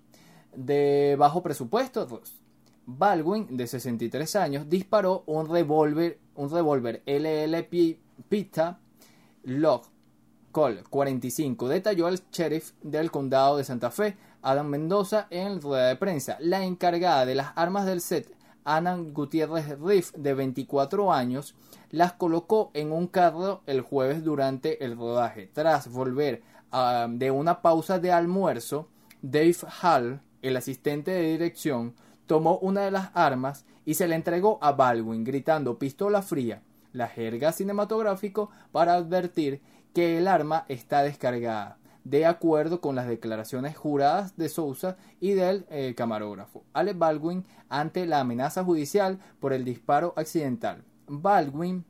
De 0.55 1.15
bajo 1.17 1.41
presupuesto, 1.41 2.21
Baldwin, 2.85 3.55
de 3.55 3.67
63 3.67 4.35
años, 4.35 4.69
disparó 4.69 5.23
un 5.25 5.47
revólver, 5.49 6.19
un 6.35 6.49
revólver 6.49 7.03
LLP 7.05 7.99
Pita 8.27 8.79
Log 9.43 9.83
Col 10.51 10.83
45. 10.89 11.69
Detalló 11.69 12.07
el 12.07 12.21
sheriff 12.31 12.73
del 12.81 13.11
condado 13.11 13.57
de 13.57 13.63
Santa 13.63 13.91
Fe, 13.91 14.17
Adam 14.41 14.67
Mendoza, 14.67 15.27
en 15.29 15.61
rueda 15.61 15.87
de 15.87 15.95
prensa. 15.95 16.37
La 16.39 16.63
encargada 16.63 17.25
de 17.25 17.35
las 17.35 17.53
armas 17.55 17.85
del 17.85 18.01
set 18.01 18.35
Ana 18.63 18.95
Gutiérrez 18.95 19.79
Riff, 19.79 20.11
de 20.13 20.33
24 20.33 21.11
años, 21.11 21.55
las 21.89 22.13
colocó 22.13 22.71
en 22.73 22.91
un 22.91 23.07
carro 23.07 23.61
el 23.65 23.81
jueves 23.81 24.23
durante 24.23 24.83
el 24.83 24.97
rodaje. 24.97 25.49
Tras 25.51 25.89
volver 25.89 26.43
ah, 26.71 27.07
de 27.09 27.31
una 27.31 27.61
pausa 27.61 27.99
de 27.99 28.11
almuerzo, 28.11 28.87
Dave 29.21 29.55
Hall, 29.81 30.21
el 30.41 30.57
asistente 30.57 31.11
de 31.11 31.31
dirección, 31.31 31.93
tomó 32.25 32.57
una 32.59 32.81
de 32.81 32.91
las 32.91 33.11
armas 33.13 33.65
y 33.85 33.95
se 33.95 34.07
la 34.07 34.15
entregó 34.15 34.57
a 34.61 34.71
Baldwin, 34.71 35.23
gritando 35.23 35.77
pistola 35.77 36.21
fría, 36.21 36.61
la 36.93 37.07
jerga 37.07 37.51
cinematográfico 37.51 38.49
para 38.71 38.93
advertir 38.93 39.61
que 39.93 40.17
el 40.17 40.27
arma 40.27 40.65
está 40.67 41.03
descargada, 41.03 41.77
de 42.03 42.25
acuerdo 42.25 42.81
con 42.81 42.95
las 42.95 43.07
declaraciones 43.07 43.77
juradas 43.77 44.37
de 44.37 44.49
Sousa 44.49 44.97
y 45.19 45.31
del 45.31 45.65
eh, 45.69 45.93
camarógrafo. 45.95 46.63
Alec 46.73 46.97
Baldwin 46.97 47.45
ante 47.69 48.05
la 48.05 48.21
amenaza 48.21 48.63
judicial 48.63 49.19
por 49.39 49.53
el 49.53 49.65
disparo 49.65 50.13
accidental. 50.15 50.83
Baldwin 51.07 51.85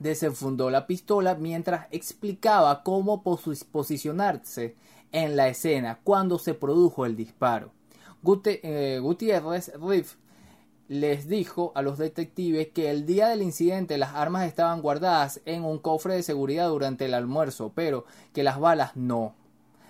desenfundó 0.00 0.70
la 0.70 0.86
pistola 0.86 1.34
mientras 1.34 1.86
explicaba 1.90 2.82
cómo 2.82 3.22
posicionarse 3.22 4.74
en 5.12 5.36
la 5.36 5.48
escena 5.48 5.98
cuando 6.02 6.38
se 6.38 6.54
produjo 6.54 7.06
el 7.06 7.16
disparo. 7.16 7.72
Eh, 8.44 8.98
Gutiérrez 9.02 9.72
Riff 9.80 10.16
les 10.88 11.28
dijo 11.28 11.72
a 11.74 11.82
los 11.82 11.98
detectives 11.98 12.68
que 12.68 12.90
el 12.90 13.06
día 13.06 13.28
del 13.28 13.42
incidente 13.42 13.96
las 13.96 14.14
armas 14.14 14.46
estaban 14.46 14.82
guardadas 14.82 15.40
en 15.44 15.64
un 15.64 15.78
cofre 15.78 16.14
de 16.14 16.22
seguridad 16.22 16.68
durante 16.68 17.06
el 17.06 17.14
almuerzo, 17.14 17.72
pero 17.74 18.04
que 18.32 18.42
las 18.42 18.58
balas 18.58 18.96
no. 18.96 19.34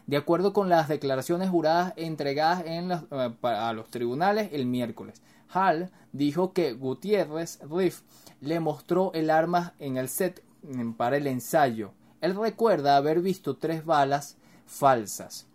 De 0.07 0.17
acuerdo 0.17 0.53
con 0.53 0.69
las 0.69 0.89
declaraciones 0.89 1.51
juradas 1.51 1.95
entregadas 1.97 2.65
en 2.67 2.93
eh, 2.93 3.33
a 3.43 3.73
los 3.73 3.89
tribunales 3.91 4.51
el 4.53 4.67
miércoles, 4.67 5.23
Hall 5.53 5.91
dijo 6.13 6.53
que 6.53 6.73
Gutiérrez 6.75 7.61
Riff 7.69 8.03
le 8.41 8.61
mostró 8.61 9.11
el 9.15 9.31
arma 9.31 9.75
en 9.79 9.97
el 9.97 10.09
set 10.09 10.43
mm, 10.63 10.93
para 10.93 11.17
el 11.17 11.27
ensayo. 11.27 11.93
Él 12.21 12.37
recuerda 12.37 12.97
haber 12.97 13.21
visto 13.21 13.57
tres 13.57 13.85
balas 13.85 14.37
falsas. 14.71 15.47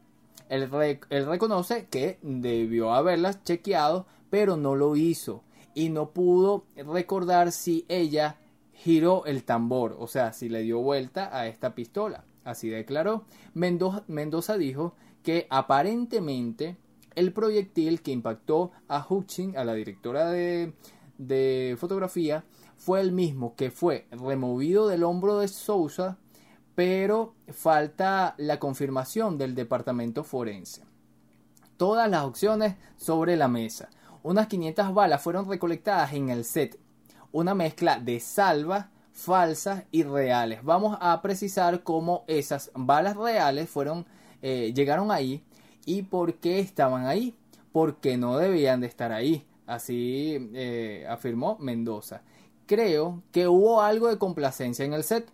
Él, 0.49 0.69
reconoce 0.69 1.88
que 1.88 2.19
debió 2.21 2.93
haberlas 2.93 3.43
chequeado, 3.43 4.06
pero 4.30 4.58
no 4.58 4.75
lo 4.75 4.95
hizo 4.95 5.43
y 5.73 5.89
no 5.89 6.12
pudo 6.12 6.65
recordar 6.75 7.51
si 7.51 7.86
ella 7.88 8.38
giró 8.73 9.25
el 9.25 9.43
tambor, 9.43 9.95
o 9.97 10.08
sea, 10.08 10.34
si 10.34 10.49
le 10.49 10.62
dio 10.62 10.80
vuelta 10.82 11.36
a 11.36 11.47
esta 11.47 11.73
pistola. 11.73 12.25
Así 12.43 12.69
declaró. 12.69 13.23
Mendoza, 13.56 14.04
Mendoza 14.08 14.58
dijo 14.58 14.93
que 15.23 15.47
aparentemente 15.49 16.78
el 17.15 17.34
proyectil 17.34 18.01
que 18.01 18.12
impactó 18.12 18.71
a 18.88 19.04
Hutching, 19.08 19.58
a 19.58 19.63
la 19.63 19.73
directora 19.73 20.30
de 20.30 21.75
fotografía, 21.80 22.43
fue 22.78 23.01
el 23.01 23.12
mismo 23.12 23.56
que 23.56 23.71
fue 23.71 24.06
removido 24.12 24.88
del 24.88 25.04
hombro 25.04 25.39
de 25.39 25.47
Sousa 25.47 26.19
pero 26.75 27.33
falta 27.51 28.35
la 28.38 28.59
confirmación 28.59 29.38
del 29.38 29.55
departamento 29.55 30.23
forense. 30.23 30.83
Todas 31.77 32.09
las 32.09 32.23
opciones 32.23 32.75
sobre 32.97 33.38
la 33.38 33.47
mesa. 33.47 33.89
Unas 34.23 34.47
500 34.47 34.93
balas 34.93 35.21
fueron 35.21 35.49
recolectadas 35.49 36.13
en 36.13 36.29
el 36.29 36.43
set. 36.43 36.77
Una 37.31 37.55
mezcla 37.55 37.99
de 37.99 38.19
salva, 38.19 38.89
falsas 39.13 39.83
y 39.91 40.03
reales. 40.03 40.63
Vamos 40.63 40.97
a 40.99 41.21
precisar 41.21 41.83
cómo 41.83 42.23
esas 42.27 42.71
balas 42.75 43.15
reales 43.15 43.69
fueron, 43.69 44.05
eh, 44.41 44.73
llegaron 44.75 45.11
ahí 45.11 45.43
y 45.85 46.03
por 46.03 46.35
qué 46.35 46.59
estaban 46.59 47.05
ahí. 47.05 47.35
Porque 47.71 48.15
no 48.17 48.38
debían 48.38 48.79
de 48.79 48.88
estar 48.88 49.11
ahí. 49.11 49.45
Así 49.67 50.49
eh, 50.53 51.05
afirmó 51.09 51.57
Mendoza. 51.59 52.21
Creo 52.65 53.21
que 53.31 53.47
hubo 53.47 53.81
algo 53.81 54.07
de 54.07 54.17
complacencia 54.17 54.85
en 54.85 54.93
el 54.93 55.03
set, 55.03 55.27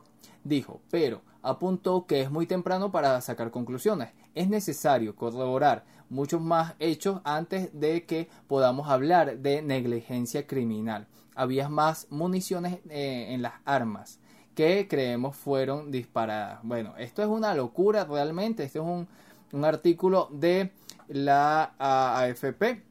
dijo, 0.44 0.82
pero 0.90 1.22
apuntó 1.42 2.06
que 2.06 2.22
es 2.22 2.32
muy 2.32 2.46
temprano 2.46 2.92
para 2.92 3.20
sacar 3.22 3.52
conclusiones. 3.52 4.10
Es 4.36 4.50
necesario 4.50 5.16
corroborar 5.16 5.86
muchos 6.10 6.42
más 6.42 6.76
hechos 6.80 7.22
antes 7.24 7.78
de 7.80 8.06
que 8.06 8.30
podamos 8.48 8.90
hablar 8.90 9.40
de 9.40 9.62
negligencia 9.62 10.48
criminal. 10.48 11.08
Había 11.36 11.70
más 11.70 12.08
municiones 12.10 12.80
eh, 12.90 13.28
en 13.30 13.42
las 13.42 13.54
armas 13.66 14.20
que 14.56 14.88
creemos 14.88 15.36
fueron 15.36 15.92
disparadas. 15.92 16.60
Bueno, 16.64 16.94
esto 16.98 17.22
es 17.22 17.28
una 17.28 17.54
locura 17.54 18.06
realmente. 18.06 18.64
Este 18.64 18.80
es 18.80 18.86
un, 18.86 19.08
un 19.52 19.66
artículo 19.66 20.28
de 20.32 20.72
la 21.08 21.74
AFP. 21.80 22.84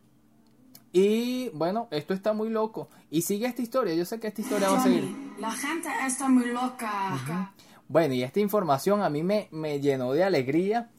Y 0.93 1.51
bueno, 1.51 1.87
esto 1.91 2.15
está 2.15 2.33
muy 2.33 2.49
loco. 2.49 2.89
Y 3.11 3.23
sigue 3.23 3.47
esta 3.47 3.63
historia. 3.63 3.95
Yo 3.95 4.05
sé 4.05 4.19
que 4.19 4.29
esta 4.29 4.41
historia 4.41 4.71
va 4.71 4.79
a 4.79 4.83
seguir. 4.83 5.35
La 5.39 5.53
gente 5.53 5.89
está 6.07 6.29
muy 6.29 6.47
loca. 6.47 7.53
Bueno, 7.91 8.15
y 8.15 8.23
esta 8.23 8.39
información 8.39 9.03
a 9.03 9.11
mí 9.11 9.25
me, 9.25 9.49
me 9.51 9.81
llenó 9.81 10.13
de 10.13 10.23
alegría 10.23 10.91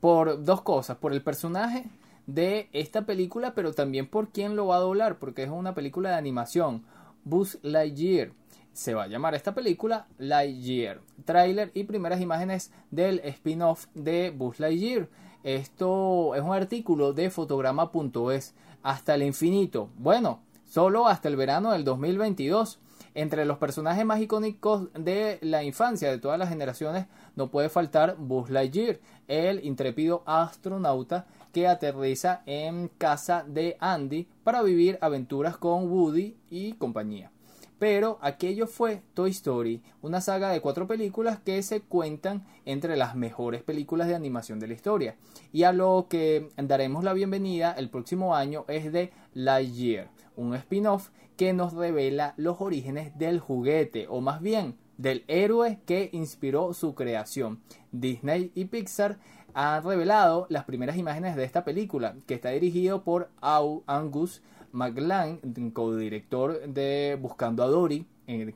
por 0.00 0.42
dos 0.42 0.62
cosas, 0.62 0.96
por 0.96 1.12
el 1.12 1.22
personaje 1.22 1.84
de 2.26 2.68
esta 2.72 3.06
película, 3.06 3.54
pero 3.54 3.72
también 3.72 4.08
por 4.08 4.30
quién 4.30 4.56
lo 4.56 4.66
va 4.66 4.76
a 4.76 4.80
doblar, 4.80 5.20
porque 5.20 5.44
es 5.44 5.48
una 5.48 5.74
película 5.76 6.10
de 6.10 6.16
animación, 6.16 6.84
Buzz 7.22 7.60
Lightyear. 7.62 8.32
Se 8.72 8.94
va 8.94 9.04
a 9.04 9.06
llamar 9.06 9.36
esta 9.36 9.54
película 9.54 10.08
Lightyear. 10.18 11.00
Trailer 11.24 11.70
y 11.72 11.84
primeras 11.84 12.20
imágenes 12.20 12.72
del 12.90 13.20
spin-off 13.20 13.86
de 13.94 14.30
Buzz 14.30 14.58
Lightyear. 14.58 15.08
Esto 15.44 16.34
es 16.34 16.42
un 16.42 16.52
artículo 16.52 17.12
de 17.12 17.30
fotograma.es 17.30 18.54
hasta 18.82 19.14
el 19.14 19.22
infinito. 19.22 19.88
Bueno, 19.98 20.40
solo 20.64 21.06
hasta 21.06 21.28
el 21.28 21.36
verano 21.36 21.70
del 21.70 21.84
2022. 21.84 22.80
Entre 23.14 23.44
los 23.44 23.58
personajes 23.58 24.04
más 24.04 24.20
icónicos 24.20 24.88
de 24.92 25.38
la 25.42 25.64
infancia 25.64 26.10
de 26.10 26.18
todas 26.18 26.38
las 26.38 26.48
generaciones 26.48 27.06
no 27.34 27.50
puede 27.50 27.68
faltar 27.68 28.16
Buzz 28.16 28.50
Lightyear, 28.50 29.00
el 29.26 29.64
intrépido 29.64 30.22
astronauta 30.26 31.26
que 31.52 31.66
aterriza 31.66 32.42
en 32.46 32.88
casa 32.88 33.44
de 33.46 33.76
Andy 33.80 34.28
para 34.44 34.62
vivir 34.62 34.96
aventuras 35.00 35.56
con 35.56 35.90
Woody 35.90 36.36
y 36.50 36.74
compañía. 36.74 37.32
Pero 37.80 38.18
aquello 38.20 38.66
fue 38.66 39.02
Toy 39.14 39.30
Story, 39.30 39.82
una 40.02 40.20
saga 40.20 40.50
de 40.50 40.60
cuatro 40.60 40.86
películas 40.86 41.40
que 41.40 41.62
se 41.62 41.80
cuentan 41.80 42.44
entre 42.66 42.96
las 42.96 43.16
mejores 43.16 43.62
películas 43.62 44.06
de 44.06 44.14
animación 44.14 44.60
de 44.60 44.68
la 44.68 44.74
historia. 44.74 45.16
Y 45.50 45.64
a 45.64 45.72
lo 45.72 46.06
que 46.08 46.50
daremos 46.58 47.02
la 47.02 47.14
bienvenida 47.14 47.72
el 47.72 47.88
próximo 47.88 48.36
año 48.36 48.66
es 48.68 48.92
de 48.92 49.12
Lightyear, 49.32 50.10
un 50.36 50.54
spin-off 50.54 51.08
que 51.40 51.54
nos 51.54 51.72
revela 51.72 52.34
los 52.36 52.60
orígenes 52.60 53.16
del 53.16 53.40
juguete, 53.40 54.06
o 54.10 54.20
más 54.20 54.42
bien 54.42 54.76
del 54.98 55.24
héroe 55.26 55.80
que 55.86 56.10
inspiró 56.12 56.74
su 56.74 56.94
creación. 56.94 57.62
Disney 57.92 58.52
y 58.54 58.66
Pixar 58.66 59.18
han 59.54 59.82
revelado 59.82 60.46
las 60.50 60.64
primeras 60.66 60.98
imágenes 60.98 61.36
de 61.36 61.44
esta 61.44 61.64
película, 61.64 62.14
que 62.26 62.34
está 62.34 62.50
dirigido 62.50 63.04
por 63.04 63.30
Angus 63.40 64.42
McLean, 64.72 65.40
co-director 65.72 66.60
de 66.68 67.16
Buscando 67.18 67.62
a 67.62 67.68
Dory, 67.68 68.06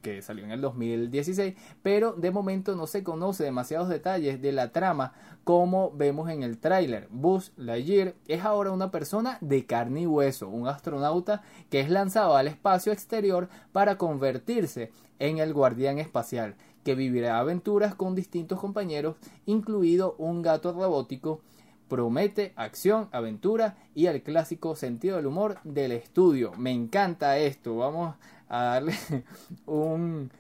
que 0.03 0.23
salió 0.23 0.45
en 0.45 0.51
el 0.51 0.61
2016, 0.61 1.55
pero 1.83 2.13
de 2.13 2.31
momento 2.31 2.75
no 2.75 2.87
se 2.87 3.03
conoce 3.03 3.45
demasiados 3.45 3.89
detalles 3.89 4.41
de 4.41 4.53
la 4.53 4.73
trama 4.73 5.13
como 5.45 5.91
vemos 5.91 6.31
en 6.31 6.43
el 6.43 6.59
tráiler. 6.59 7.09
Buzz 7.11 7.53
Lightyear 7.57 8.15
es 8.29 8.45
ahora 8.45 8.71
una 8.71 8.91
persona 8.91 9.39
de 9.41 9.67
carne 9.67 10.03
y 10.03 10.07
hueso, 10.07 10.49
un 10.49 10.69
astronauta 10.69 11.43
que 11.71 11.81
es 11.81 11.91
lanzado 11.91 12.37
al 12.37 12.49
espacio 12.49 12.93
exterior 12.93 13.49
para 13.73 13.99
convertirse 13.99 14.93
en 15.19 15.39
el 15.39 15.53
guardián 15.53 15.99
espacial, 15.99 16.57
que 16.85 16.95
vivirá 16.95 17.39
aventuras 17.39 17.95
con 17.95 18.15
distintos 18.15 18.61
compañeros, 18.61 19.17
incluido 19.47 20.15
un 20.19 20.43
gato 20.43 20.73
robótico 20.73 21.41
promete 21.89 22.53
acción, 22.57 23.09
aventura 23.13 23.77
y 23.95 24.07
el 24.07 24.23
clásico 24.23 24.75
sentido 24.75 25.17
del 25.17 25.27
humor 25.27 25.59
del 25.65 25.93
estudio. 25.93 26.53
Me 26.57 26.73
encanta 26.73 27.39
esto. 27.39 27.77
Vamos 27.77 28.17
a 28.49 28.63
darle 28.65 28.95
un, 29.67 30.31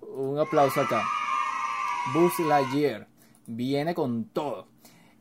un 0.00 0.38
aplauso 0.38 0.80
acá. 0.80 1.02
Buzz 2.12 2.38
Lightyear 2.38 3.06
viene 3.46 3.94
con 3.94 4.24
todo. 4.24 4.66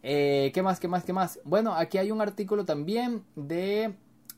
Eh, 0.01 0.51
¿Qué 0.53 0.61
más? 0.61 0.79
¿Qué 0.79 0.87
más? 0.87 1.03
¿Qué 1.05 1.13
más? 1.13 1.39
Bueno, 1.45 1.73
aquí 1.73 1.97
hay 1.97 2.11
un 2.11 2.21
artículo 2.21 2.65
también 2.65 3.23
de 3.35 3.93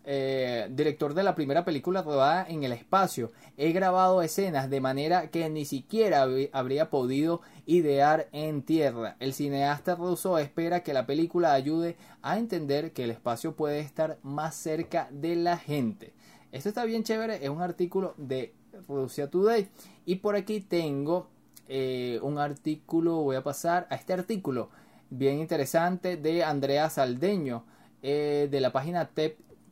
eh, 0.08 0.68
director 0.70 1.15
de 1.15 1.24
la 1.24 1.34
primera 1.34 1.65
película 1.65 2.04
rodada 2.04 2.46
en 2.48 2.63
el 2.63 2.72
espacio. 2.72 3.32
He 3.58 3.72
grabado 3.72 4.22
escenas 4.22 4.70
de 4.70 4.80
manera 4.80 5.32
que 5.32 5.50
ni 5.50 5.65
siquiera 5.65 6.27
habría 6.54 6.92
podido 6.92 7.42
idear 7.65 8.29
en 8.32 8.62
tierra. 8.62 9.15
El 9.19 9.34
cineasta 9.34 9.96
ruso 9.96 10.38
espera 10.38 10.84
que 10.84 10.94
la 10.94 11.08
película 11.08 11.54
ayude 11.54 11.98
a 12.21 12.38
entender 12.38 12.94
que 12.94 13.06
el 13.06 13.10
espacio 13.10 13.56
puede 13.56 13.79
estar 13.79 14.19
más 14.21 14.54
cerca 14.54 15.08
de 15.10 15.36
la 15.36 15.58
gente. 15.58 16.13
Esto 16.56 16.69
está 16.69 16.85
bien 16.85 17.03
chévere, 17.03 17.43
es 17.43 17.49
un 17.49 17.62
artículo 17.62 18.13
de 18.15 18.56
Rusia 18.87 19.29
Today. 19.29 19.67
Y 20.06 20.15
por 20.15 20.37
aquí 20.37 20.62
tengo 20.62 21.27
eh, 21.67 22.17
un 22.21 22.37
artículo, 22.37 23.23
voy 23.23 23.35
a 23.35 23.43
pasar 23.43 23.87
a 23.89 23.95
este 23.95 24.13
artículo 24.13 24.69
bien 25.10 25.39
interesante 25.39 26.15
de 26.15 26.45
Andrea 26.45 26.89
Saldeño 26.89 27.65
eh, 28.01 28.47
de 28.49 28.62
la 28.62 28.71
página 28.71 29.10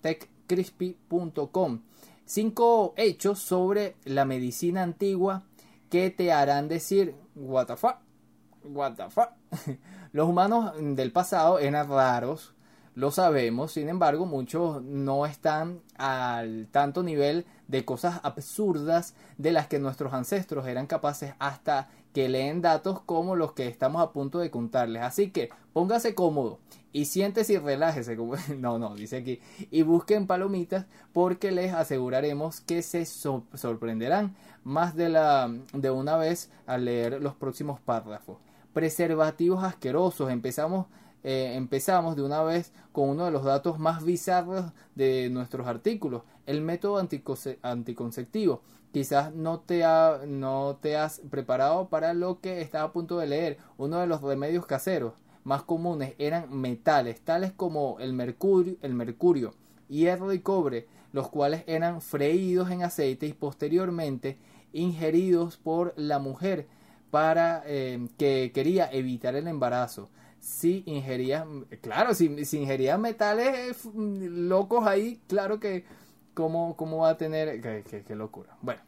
techcrispy.com. 0.01 1.79
Cinco 2.25 2.93
hechos 2.97 3.39
sobre 3.39 3.95
la 4.03 4.25
medicina 4.25 4.83
antigua 4.83 5.45
que 5.89 6.09
te 6.09 6.33
harán 6.33 6.67
decir, 6.67 7.15
what 7.33 7.67
the 7.67 7.77
fuck, 7.77 7.99
what 8.61 8.95
the 8.95 9.09
fuck. 9.09 9.29
Los 10.11 10.27
humanos 10.27 10.73
del 10.77 11.13
pasado 11.13 11.59
eran 11.59 11.87
raros, 11.87 12.52
lo 12.95 13.11
sabemos, 13.11 13.71
sin 13.71 13.89
embargo, 13.89 14.25
muchos 14.25 14.83
no 14.83 15.25
están 15.25 15.81
al 15.97 16.67
tanto 16.71 17.01
nivel 17.01 17.45
de 17.67 17.85
cosas 17.85 18.19
absurdas 18.23 19.15
de 19.37 19.51
las 19.51 19.67
que 19.67 19.79
nuestros 19.79 20.13
ancestros 20.13 20.67
eran 20.67 20.85
capaces 20.85 21.33
hasta 21.39 21.89
que 22.13 22.29
leen 22.29 22.61
datos 22.61 23.01
como 23.01 23.35
los 23.35 23.53
que 23.53 23.67
estamos 23.67 24.01
a 24.01 24.11
punto 24.11 24.39
de 24.39 24.51
contarles. 24.51 25.01
Así 25.01 25.31
que 25.31 25.49
póngase 25.73 26.13
cómodo 26.13 26.59
y 26.91 27.05
siéntese 27.05 27.53
y 27.53 27.57
relájese. 27.57 28.15
No, 28.59 28.77
no, 28.77 28.95
dice 28.95 29.17
aquí. 29.17 29.41
Y 29.71 29.81
busquen 29.81 30.27
palomitas 30.27 30.85
porque 31.11 31.51
les 31.51 31.73
aseguraremos 31.73 32.61
que 32.61 32.83
se 32.83 33.05
sorprenderán 33.05 34.35
más 34.63 34.95
de, 34.95 35.09
la, 35.09 35.51
de 35.73 35.89
una 35.89 36.15
vez 36.15 36.51
al 36.67 36.85
leer 36.85 37.21
los 37.21 37.33
próximos 37.33 37.79
párrafos. 37.79 38.37
Preservativos 38.73 39.63
asquerosos. 39.63 40.29
Empezamos 40.29 40.85
eh, 41.23 41.53
empezamos 41.55 42.15
de 42.15 42.23
una 42.23 42.43
vez 42.43 42.73
con 42.91 43.09
uno 43.09 43.25
de 43.25 43.31
los 43.31 43.43
datos 43.43 43.79
más 43.79 44.03
bizarros 44.03 44.65
de 44.95 45.29
nuestros 45.29 45.67
artículos, 45.67 46.23
el 46.45 46.61
método 46.61 46.99
anticonceptivo. 47.61 48.61
Quizás 48.91 49.33
no 49.33 49.61
te, 49.61 49.83
no 50.27 50.77
te 50.81 50.97
has 50.97 51.21
preparado 51.31 51.89
para 51.89 52.13
lo 52.13 52.41
que 52.41 52.61
estaba 52.61 52.85
a 52.85 52.93
punto 52.93 53.17
de 53.17 53.27
leer. 53.27 53.57
Uno 53.77 53.99
de 53.99 54.07
los 54.07 54.21
remedios 54.21 54.65
caseros 54.65 55.13
más 55.43 55.63
comunes 55.63 56.13
eran 56.19 56.53
metales, 56.55 57.21
tales 57.21 57.51
como 57.53 57.97
el 57.99 58.13
mercurio, 58.13 58.75
el 58.81 58.93
mercurio, 58.93 59.55
hierro 59.89 60.31
y 60.33 60.39
cobre, 60.39 60.87
los 61.11 61.29
cuales 61.29 61.63
eran 61.67 62.01
freídos 62.01 62.69
en 62.69 62.83
aceite 62.83 63.25
y 63.25 63.33
posteriormente 63.33 64.37
ingeridos 64.73 65.57
por 65.57 65.93
la 65.97 66.19
mujer 66.19 66.67
para 67.11 67.63
eh, 67.65 68.07
que 68.17 68.51
quería 68.53 68.89
evitar 68.91 69.35
el 69.35 69.47
embarazo 69.47 70.09
si 70.43 70.83
ingerías, 70.87 71.45
claro, 71.79 72.13
si, 72.13 72.43
si 72.43 72.59
ingerías 72.59 72.99
metales 72.99 73.85
mm, 73.85 74.49
locos 74.49 74.85
ahí, 74.85 75.21
claro 75.25 75.57
que, 75.57 75.85
¿cómo, 76.33 76.75
cómo 76.75 76.97
va 76.97 77.11
a 77.11 77.17
tener? 77.17 77.61
Qué, 77.61 78.13
locura. 78.13 78.57
Bueno, 78.61 78.81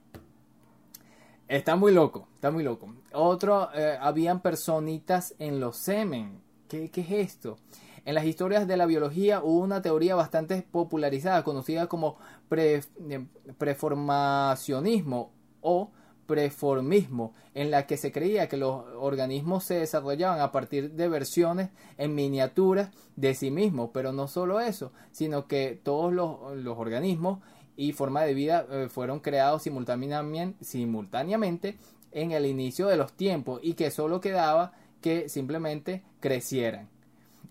está 1.48 1.78
muy 1.78 1.94
loco, 1.94 2.28
está 2.36 2.52
muy 2.52 2.62
loco. 2.62 2.94
Otro, 3.14 3.70
eh, 3.74 3.98
habían 4.02 4.42
personitas 4.42 5.34
en 5.40 5.62
los 5.62 5.78
semen. 5.78 6.42
¿Qué, 6.68 6.92
¿Qué 6.92 7.00
es 7.00 7.12
esto? 7.12 7.56
En 8.04 8.16
las 8.16 8.26
historias 8.26 8.68
de 8.68 8.76
la 8.76 8.86
biología 8.86 9.42
hubo 9.42 9.60
una 9.62 9.82
teoría 9.82 10.14
bastante 10.14 10.62
popularizada, 10.62 11.46
conocida 11.46 11.88
como 11.88 12.18
pre, 12.50 12.82
eh, 13.10 13.26
preformacionismo 13.58 15.32
o 15.62 15.90
preformismo, 16.28 17.34
en 17.54 17.72
la 17.72 17.86
que 17.86 17.98
se 17.98 18.12
creía 18.12 18.50
que 18.50 18.58
los 18.58 18.84
organismos 18.98 19.64
se 19.64 19.76
desarrollaban 19.76 20.42
a 20.42 20.52
partir 20.52 20.92
de 20.92 21.08
versiones 21.08 21.70
en 21.98 22.16
miniaturas 22.16 22.90
de 23.16 23.34
sí 23.34 23.52
mismos, 23.52 23.92
pero 23.94 24.12
no 24.12 24.28
solo 24.28 24.60
eso, 24.60 24.92
sino 25.12 25.48
que 25.48 25.80
todos 25.82 26.14
los, 26.14 26.38
organismos 26.78 27.40
y 27.78 27.92
forma 27.92 28.24
de 28.24 28.34
vida 28.34 28.66
eh, 28.72 28.88
fueron 28.90 29.20
creados 29.20 29.64
simultáneamente, 29.64 30.64
simultáneamente 30.64 31.78
en 32.12 32.32
el 32.32 32.46
inicio 32.46 32.88
de 32.88 32.98
los 32.98 33.14
tiempos 33.14 33.60
y 33.62 33.74
que 33.74 33.92
solo 33.92 34.22
quedaba 34.22 34.74
que 35.02 35.30
simplemente 35.30 36.04
crecieran. 36.20 36.95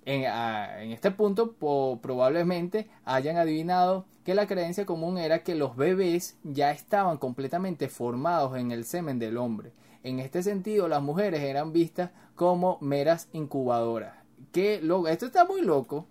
En, 0.07 0.25
en 0.25 0.93
este 0.93 1.11
punto 1.11 1.55
probablemente 2.01 2.89
hayan 3.05 3.37
adivinado 3.37 4.05
que 4.25 4.35
la 4.35 4.47
creencia 4.47 4.87
común 4.87 5.19
era 5.19 5.43
que 5.43 5.55
los 5.55 5.77
bebés 5.77 6.37
ya 6.43 6.71
estaban 6.71 7.19
completamente 7.19 7.89
formados 7.89 8.57
en 8.57 8.71
el 8.71 8.85
semen 8.85 9.19
del 9.19 9.37
hombre. 9.37 9.73
En 10.03 10.19
este 10.19 10.43
sentido, 10.43 10.89
las 10.89 11.03
mujeres 11.03 11.41
eran 11.43 11.73
vistas 11.73 12.11
como 12.35 12.79
meras 12.81 13.29
incubadoras. 13.33 14.15
Que 14.53 14.81
loco, 14.83 15.09
esto 15.09 15.27
está 15.27 15.45
muy 15.45 15.63
loco. 15.63 16.07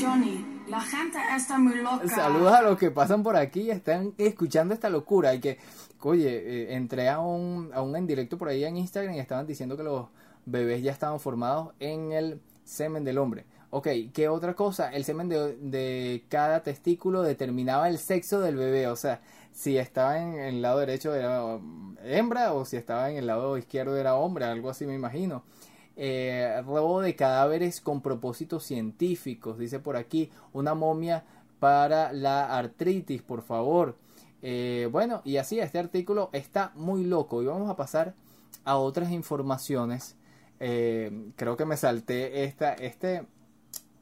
Johnny, 0.00 0.44
la 0.68 0.80
gente 0.80 1.18
está 1.36 1.58
muy 1.58 1.76
loca. 1.76 2.06
Saludos 2.08 2.52
a 2.52 2.62
los 2.62 2.78
que 2.78 2.90
pasan 2.90 3.22
por 3.22 3.36
aquí 3.36 3.62
y 3.62 3.70
están 3.70 4.14
escuchando 4.18 4.74
esta 4.74 4.90
locura. 4.90 5.34
Y 5.34 5.40
que, 5.40 5.58
oye, 6.00 6.28
eh, 6.28 6.74
entré 6.74 7.08
a 7.08 7.20
un, 7.20 7.70
a 7.72 7.82
un 7.82 7.96
en 7.96 8.06
directo 8.06 8.36
por 8.38 8.48
ahí 8.48 8.64
en 8.64 8.76
Instagram 8.76 9.14
y 9.14 9.20
estaban 9.20 9.46
diciendo 9.46 9.76
que 9.76 9.84
los 9.84 10.08
bebés 10.44 10.82
ya 10.82 10.92
estaban 10.92 11.20
formados 11.20 11.72
en 11.78 12.12
el 12.12 12.40
semen 12.64 13.04
del 13.04 13.18
hombre. 13.18 13.44
Ok, 13.70 13.88
¿qué 14.12 14.28
otra 14.28 14.54
cosa? 14.54 14.92
El 14.92 15.04
semen 15.04 15.28
de, 15.28 16.24
cada 16.28 16.62
testículo 16.62 17.22
determinaba 17.22 17.88
el 17.88 17.98
sexo 17.98 18.40
del 18.40 18.56
bebé. 18.56 18.86
O 18.88 18.96
sea, 18.96 19.22
si 19.52 19.78
estaba 19.78 20.20
en 20.20 20.34
el 20.34 20.60
lado 20.62 20.80
derecho 20.80 21.14
era 21.14 21.58
hembra 22.04 22.52
o 22.52 22.64
si 22.64 22.76
estaba 22.76 23.10
en 23.10 23.16
el 23.16 23.26
lado 23.26 23.56
izquierdo 23.56 23.96
era 23.96 24.14
hombre, 24.14 24.44
algo 24.44 24.68
así 24.68 24.86
me 24.86 24.94
imagino. 24.94 25.42
Eh, 25.96 26.62
robo 26.66 27.00
de 27.00 27.16
cadáveres 27.16 27.80
con 27.80 28.00
propósitos 28.00 28.64
científicos, 28.64 29.58
dice 29.58 29.78
por 29.78 29.96
aquí, 29.96 30.30
una 30.52 30.74
momia 30.74 31.24
para 31.58 32.12
la 32.12 32.58
artritis, 32.58 33.22
por 33.22 33.42
favor. 33.42 33.96
Eh, 34.42 34.88
bueno, 34.90 35.22
y 35.24 35.36
así 35.36 35.60
este 35.60 35.78
artículo 35.78 36.28
está 36.32 36.72
muy 36.74 37.04
loco 37.04 37.42
y 37.42 37.46
vamos 37.46 37.70
a 37.70 37.76
pasar 37.76 38.14
a 38.64 38.76
otras 38.76 39.12
informaciones. 39.12 40.16
Eh, 40.64 41.32
creo 41.34 41.56
que 41.56 41.64
me 41.64 41.76
salté 41.76 42.44
esta, 42.44 42.74
este 42.74 43.26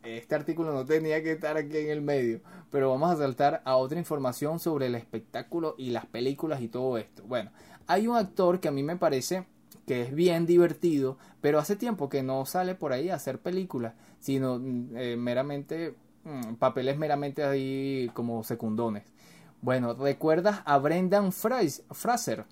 este 0.02 0.34
artículo 0.34 0.72
no 0.72 0.84
tenía 0.84 1.22
que 1.22 1.32
estar 1.32 1.56
aquí 1.56 1.76
en 1.76 1.90
el 1.90 2.00
medio, 2.00 2.40
pero 2.70 2.90
vamos 2.90 3.10
a 3.10 3.16
saltar 3.16 3.60
a 3.64 3.76
otra 3.76 3.98
información 3.98 4.58
sobre 4.58 4.86
el 4.86 4.94
espectáculo 4.94 5.74
y 5.76 5.90
las 5.90 6.06
películas 6.06 6.62
y 6.62 6.68
todo 6.68 6.96
esto. 6.96 7.22
Bueno, 7.24 7.50
hay 7.86 8.06
un 8.06 8.16
actor 8.16 8.60
que 8.60 8.68
a 8.68 8.72
mí 8.72 8.82
me 8.82 8.96
parece 8.96 9.46
que 9.86 10.02
es 10.02 10.14
bien 10.14 10.46
divertido, 10.46 11.18
pero 11.40 11.58
hace 11.58 11.76
tiempo 11.76 12.08
que 12.08 12.22
no 12.22 12.46
sale 12.46 12.74
por 12.74 12.92
ahí 12.92 13.10
a 13.10 13.16
hacer 13.16 13.40
películas, 13.40 13.94
sino 14.20 14.58
mm, 14.58 14.96
eh, 14.96 15.16
meramente 15.16 15.94
mm, 16.24 16.54
papeles 16.54 16.96
meramente 16.96 17.44
ahí 17.44 18.10
como 18.14 18.42
secundones. 18.44 19.04
Bueno, 19.60 19.92
¿recuerdas 19.94 20.62
a 20.64 20.78
Brendan 20.78 21.32
Fraser? 21.32 22.46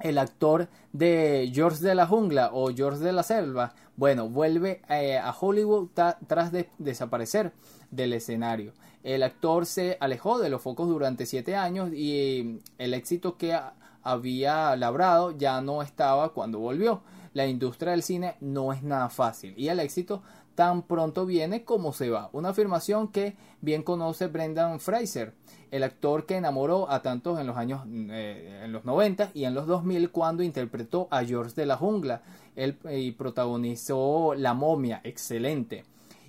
El 0.00 0.18
actor 0.18 0.68
de 0.92 1.50
George 1.54 1.82
de 1.84 1.94
la 1.94 2.06
Jungla 2.06 2.50
o 2.52 2.72
George 2.74 3.00
de 3.00 3.12
la 3.12 3.22
Selva, 3.22 3.74
bueno, 3.96 4.28
vuelve 4.28 4.82
eh, 4.88 5.18
a 5.18 5.34
Hollywood 5.38 5.88
tras 6.26 6.52
de 6.52 6.68
desaparecer 6.78 7.52
del 7.90 8.12
escenario. 8.12 8.72
El 9.02 9.22
actor 9.22 9.66
se 9.66 9.96
alejó 10.00 10.38
de 10.38 10.48
los 10.48 10.62
focos 10.62 10.88
durante 10.88 11.26
siete 11.26 11.56
años 11.56 11.92
y 11.92 12.60
el 12.78 12.94
éxito 12.94 13.36
que 13.36 13.58
había 14.02 14.74
labrado 14.76 15.36
ya 15.36 15.60
no 15.60 15.82
estaba 15.82 16.32
cuando 16.32 16.58
volvió. 16.58 17.02
La 17.34 17.46
industria 17.46 17.92
del 17.92 18.02
cine 18.02 18.36
no 18.40 18.72
es 18.72 18.82
nada 18.82 19.08
fácil 19.10 19.54
y 19.56 19.68
el 19.68 19.80
éxito 19.80 20.22
tan 20.54 20.82
pronto 20.82 21.26
viene 21.26 21.64
como 21.64 21.92
se 21.92 22.10
va. 22.10 22.30
Una 22.32 22.50
afirmación 22.50 23.08
que 23.08 23.36
bien 23.60 23.82
conoce 23.82 24.28
Brendan 24.28 24.80
Fraser, 24.80 25.34
el 25.70 25.82
actor 25.82 26.26
que 26.26 26.36
enamoró 26.36 26.90
a 26.90 27.02
tantos 27.02 27.40
en 27.40 27.46
los 27.46 27.56
años 27.56 27.82
eh, 27.86 28.62
en 28.64 28.72
los 28.72 28.84
90 28.84 29.30
y 29.34 29.44
en 29.44 29.54
los 29.54 29.66
2000 29.66 30.10
cuando 30.10 30.42
interpretó 30.42 31.08
a 31.10 31.24
George 31.24 31.54
de 31.54 31.66
la 31.66 31.76
Jungla 31.76 32.22
él, 32.56 32.78
eh, 32.84 33.00
y 33.00 33.12
protagonizó 33.12 34.34
La 34.34 34.54
momia, 34.54 35.00
excelente. 35.04 35.84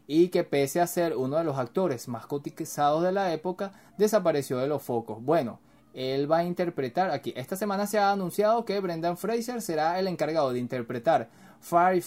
Y 0.08 0.30
que 0.30 0.44
pese 0.44 0.82
a 0.82 0.88
ser 0.88 1.16
uno 1.16 1.38
de 1.38 1.44
los 1.44 1.58
actores 1.58 2.08
más 2.08 2.26
cotizados 2.28 3.04
de 3.04 3.12
la 3.12 3.34
época, 3.34 3.72
desapareció 3.98 4.58
de 4.58 4.68
los 4.68 4.84
focos. 4.84 5.24
Bueno, 5.24 5.60
él 5.96 6.30
va 6.32 6.40
a 6.40 6.44
interpretar 6.44 7.10
aquí. 7.10 7.34
Esta 7.36 7.56
semana 7.56 7.88
se 7.88 7.98
ha 7.98 8.12
anunciado 8.12 8.66
que 8.66 8.80
Brendan 8.80 9.18
Fraser 9.18 9.62
será 9.62 9.98
el 10.00 10.08
encargado 10.08 10.52
de 10.52 10.60
interpretar 10.60 11.30
Fire, 11.62 12.04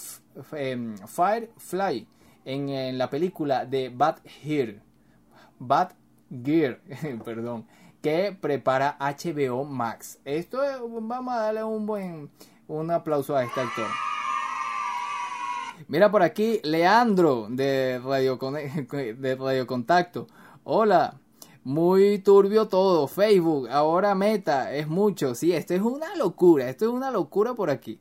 em, 0.52 0.96
Firefly 0.98 2.06
en, 2.44 2.98
la 2.98 3.10
película 3.10 3.64
de 3.66 3.90
Bad 3.90 4.18
Gear. 4.42 4.82
Bad 5.58 5.92
Gear, 6.30 6.80
perdón, 7.24 7.66
que 8.00 8.36
prepara 8.40 8.96
HBO 8.98 9.64
Max. 9.64 10.18
Esto 10.24 10.62
es, 10.62 10.78
vamos 10.80 11.34
a 11.34 11.40
darle 11.40 11.64
un 11.64 11.86
buen 11.86 12.30
un 12.68 12.90
aplauso 12.90 13.34
a 13.34 13.44
este 13.44 13.60
actor. 13.60 13.86
Mira 15.86 16.10
por 16.10 16.22
aquí, 16.22 16.60
Leandro 16.64 17.46
de 17.48 18.00
Radio, 18.04 18.36
de 19.16 19.36
Radio 19.36 19.66
Contacto. 19.66 20.26
Hola, 20.64 21.18
muy 21.64 22.18
turbio 22.18 22.68
todo. 22.68 23.06
Facebook, 23.06 23.68
ahora 23.70 24.14
Meta, 24.14 24.74
es 24.74 24.88
mucho. 24.88 25.34
Sí, 25.34 25.52
esto 25.52 25.74
es 25.74 25.80
una 25.80 26.16
locura. 26.16 26.68
Esto 26.68 26.86
es 26.86 26.90
una 26.90 27.10
locura 27.10 27.54
por 27.54 27.70
aquí. 27.70 28.00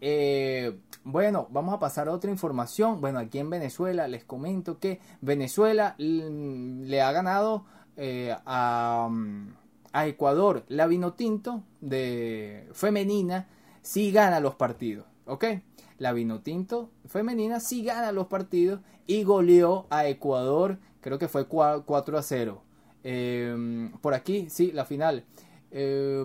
Eh, 0.00 0.78
bueno, 1.04 1.48
vamos 1.50 1.74
a 1.74 1.78
pasar 1.78 2.08
a 2.08 2.12
otra 2.12 2.30
información. 2.30 3.00
Bueno, 3.00 3.18
aquí 3.18 3.38
en 3.38 3.50
Venezuela 3.50 4.08
les 4.08 4.24
comento 4.24 4.78
que 4.78 5.00
Venezuela 5.20 5.94
le 5.98 7.02
ha 7.02 7.12
ganado 7.12 7.64
eh, 7.96 8.34
a, 8.46 9.10
a, 9.92 10.06
Ecuador 10.06 10.64
la 10.68 10.86
vino 10.86 11.12
tinto 11.12 11.62
de 11.80 12.68
femenina 12.72 13.48
sí 13.82 14.12
gana 14.12 14.40
los 14.40 14.54
partidos. 14.54 15.06
¿Ok? 15.26 15.44
La 15.98 16.12
vino 16.12 16.40
tinto 16.40 16.90
femenina 17.06 17.60
sí 17.60 17.84
gana 17.84 18.12
los 18.12 18.26
partidos 18.26 18.80
y 19.06 19.24
goleó 19.24 19.86
a 19.90 20.06
Ecuador, 20.06 20.78
creo 21.00 21.18
que 21.18 21.28
fue 21.28 21.46
4 21.46 22.18
a 22.18 22.22
0. 22.22 22.62
Eh, 23.04 23.90
por 24.00 24.14
aquí, 24.14 24.48
sí, 24.48 24.72
la 24.72 24.84
final. 24.84 25.24
Eh, 25.70 26.24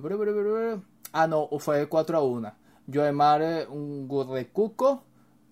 ah, 1.14 1.28
no, 1.28 1.50
fue 1.60 1.88
4 1.88 2.18
a 2.18 2.24
1. 2.24 2.54
Joemar 2.92 3.42
eh, 3.42 3.66
Gurrecuco, 3.70 5.04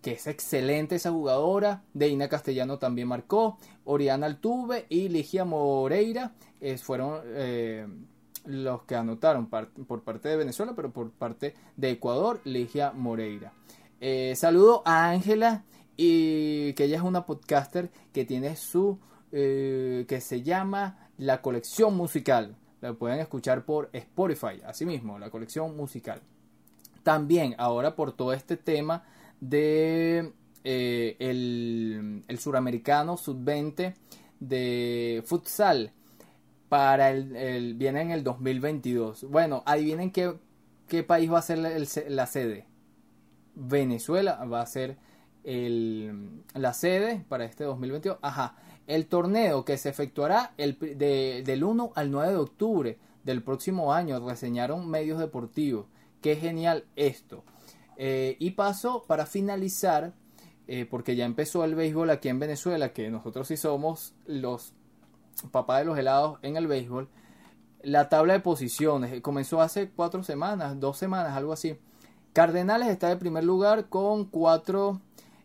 que 0.02 0.14
es 0.14 0.28
excelente 0.28 0.96
esa 0.96 1.12
jugadora. 1.12 1.84
Deina 1.94 2.30
Castellano 2.30 2.78
también 2.78 3.08
marcó. 3.08 3.58
Oriana 3.84 4.26
Altuve 4.26 4.86
y 4.90 5.10
Ligia 5.10 5.46
Moreira 5.46 6.34
fueron 6.82 7.22
los 8.46 8.84
que 8.84 8.96
anotaron 8.96 9.48
por 9.48 10.04
parte 10.04 10.30
de 10.30 10.38
Venezuela, 10.38 10.74
pero 10.76 10.92
por 10.92 11.12
parte 11.12 11.56
de 11.76 11.92
Ecuador, 11.92 12.42
Ligia 12.44 12.92
Moreira. 12.92 13.54
saludo 14.36 14.82
a 14.86 15.10
Ángela 15.10 15.64
y 15.98 16.74
que 16.74 16.86
ella 16.86 16.98
es 16.98 17.04
una 17.04 17.26
podcaster 17.26 17.92
que 18.14 18.26
tiene 18.26 18.56
su 18.56 19.00
que 19.32 20.20
se 20.22 20.42
llama 20.42 21.10
la 21.18 21.42
colección 21.42 21.96
musical. 21.96 22.56
La 22.82 22.94
pueden 22.94 23.20
escuchar 23.20 23.66
por 23.66 23.90
Spotify, 23.94 24.62
asimismo, 24.66 25.18
la 25.18 25.30
colección 25.30 25.76
musical. 25.76 26.22
También, 27.06 27.54
ahora 27.60 27.96
por 27.96 28.14
todo 28.14 28.34
este 28.34 28.58
tema 28.58 29.04
de 29.40 30.34
eh, 30.64 31.16
el, 31.20 32.40
suramericano 32.40 33.16
sub-20 33.16 33.94
de 34.40 35.22
futsal 35.24 35.92
para 36.68 37.12
el, 37.12 37.76
viene 37.76 38.02
en 38.02 38.10
el 38.10 38.24
2022. 38.24 39.26
Bueno, 39.30 39.62
adivinen 39.68 40.10
qué, 40.10 40.34
qué 40.88 41.04
país 41.04 41.32
va 41.32 41.38
a 41.38 41.42
ser 41.44 41.60
la 42.10 42.26
sede. 42.26 42.66
Venezuela 43.54 44.44
va 44.44 44.62
a 44.62 44.66
ser 44.66 44.98
el, 45.44 46.42
la 46.56 46.74
sede 46.74 47.24
para 47.30 47.46
este 47.46 47.66
2022. 47.66 48.18
Ajá. 48.24 48.56
El 48.88 49.06
torneo 49.06 49.64
que 49.64 49.78
se 49.78 49.90
efectuará 49.90 50.56
el, 50.58 50.80
del 50.80 51.64
1 51.64 51.92
al 51.94 52.10
9 52.10 52.32
de 52.32 52.38
octubre 52.38 52.98
del 53.24 53.44
próximo 53.44 53.94
año, 53.94 54.28
reseñaron 54.28 54.90
medios 54.90 55.20
deportivos. 55.20 55.86
Qué 56.26 56.38
genial 56.38 56.86
esto. 56.96 57.44
Eh, 57.98 58.36
y 58.40 58.50
paso 58.50 59.04
para 59.08 59.28
finalizar, 59.28 60.14
eh, 60.68 60.88
porque 60.90 61.16
ya 61.16 61.24
empezó 61.24 61.64
el 61.64 61.76
béisbol 61.76 62.10
aquí 62.10 62.30
en 62.30 62.40
Venezuela, 62.40 62.94
que 62.94 63.12
nosotros 63.12 63.48
sí 63.48 63.58
somos 63.58 64.16
los 64.26 64.74
papás 65.52 65.82
de 65.82 65.86
los 65.86 66.00
helados 66.00 66.40
en 66.42 66.58
el 66.58 66.66
béisbol. 66.66 67.10
La 67.84 68.10
tabla 68.10 68.34
de 68.34 68.40
posiciones 68.40 69.22
comenzó 69.22 69.62
hace 69.62 69.92
cuatro 69.92 70.24
semanas, 70.24 70.80
dos 70.80 70.98
semanas, 70.98 71.38
algo 71.38 71.54
así. 71.54 71.78
Cardenales 72.34 72.88
está 72.88 73.12
en 73.12 73.20
primer 73.20 73.44
lugar 73.44 73.88
con 73.90 74.26
cuatro 74.26 75.02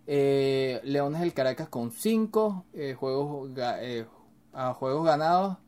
eh, 0.07 0.81
Leones 0.83 1.20
del 1.20 1.35
Caracas 1.35 1.68
con 1.68 1.91
5 1.91 2.64
eh, 2.72 2.97
juegos, 2.99 3.51
eh, 3.59 4.07
juegos 4.76 5.05
ganados. 5.05 5.59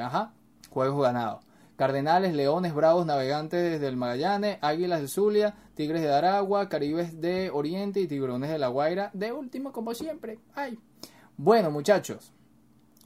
ajá, 0.00 0.32
juegos 0.70 1.02
ganados. 1.02 1.49
Cardenales, 1.80 2.34
Leones, 2.34 2.74
Bravos, 2.74 3.06
Navegantes 3.06 3.80
del 3.80 3.96
Magallanes, 3.96 4.58
Águilas 4.60 5.00
del 5.00 5.08
Zulia, 5.08 5.54
Tigres 5.74 6.02
de 6.02 6.12
Aragua, 6.12 6.68
Caribes 6.68 7.22
de 7.22 7.48
Oriente 7.48 8.00
y 8.00 8.06
Tiburones 8.06 8.50
de 8.50 8.58
La 8.58 8.68
Guaira. 8.68 9.08
De 9.14 9.32
último, 9.32 9.72
como 9.72 9.94
siempre. 9.94 10.38
Ay. 10.54 10.78
Bueno, 11.38 11.70
muchachos. 11.70 12.34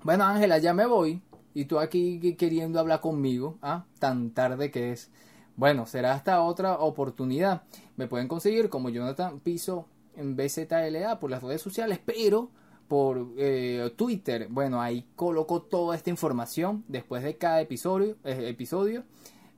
Bueno, 0.02 0.24
Ángela, 0.24 0.58
ya 0.58 0.74
me 0.74 0.86
voy. 0.86 1.22
Y 1.54 1.66
tú 1.66 1.78
aquí 1.78 2.34
queriendo 2.34 2.80
hablar 2.80 2.98
conmigo. 2.98 3.58
¿ah? 3.62 3.84
Tan 4.00 4.32
tarde 4.32 4.72
que 4.72 4.90
es. 4.90 5.08
Bueno, 5.54 5.86
será 5.86 6.12
hasta 6.12 6.42
otra 6.42 6.80
oportunidad. 6.80 7.62
Me 7.94 8.08
pueden 8.08 8.26
conseguir 8.26 8.70
como 8.70 8.88
Jonathan 8.88 9.38
Piso 9.38 9.86
en 10.16 10.34
BZLA 10.34 11.20
por 11.20 11.30
las 11.30 11.44
redes 11.44 11.62
sociales, 11.62 12.00
pero 12.04 12.50
por 12.88 13.28
eh, 13.36 13.92
Twitter, 13.96 14.48
bueno, 14.50 14.80
ahí 14.80 15.06
coloco 15.16 15.62
toda 15.62 15.96
esta 15.96 16.10
información 16.10 16.84
después 16.88 17.22
de 17.22 17.36
cada 17.36 17.60
episodio, 17.60 18.16
eh, 18.24 18.48
episodio 18.48 19.04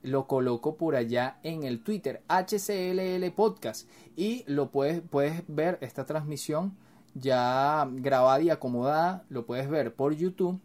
lo 0.03 0.27
coloco 0.27 0.75
por 0.75 0.95
allá 0.95 1.39
en 1.43 1.63
el 1.63 1.83
Twitter 1.83 2.21
HCLL 2.27 3.29
Podcast. 3.31 3.89
Y 4.15 4.43
lo 4.47 4.71
puedes, 4.71 5.01
puedes 5.01 5.43
ver 5.47 5.77
esta 5.81 6.05
transmisión 6.05 6.77
ya 7.13 7.87
grabada 7.91 8.41
y 8.41 8.49
acomodada, 8.49 9.25
lo 9.29 9.45
puedes 9.45 9.69
ver 9.69 9.95
por 9.95 10.13
YouTube, 10.13 10.59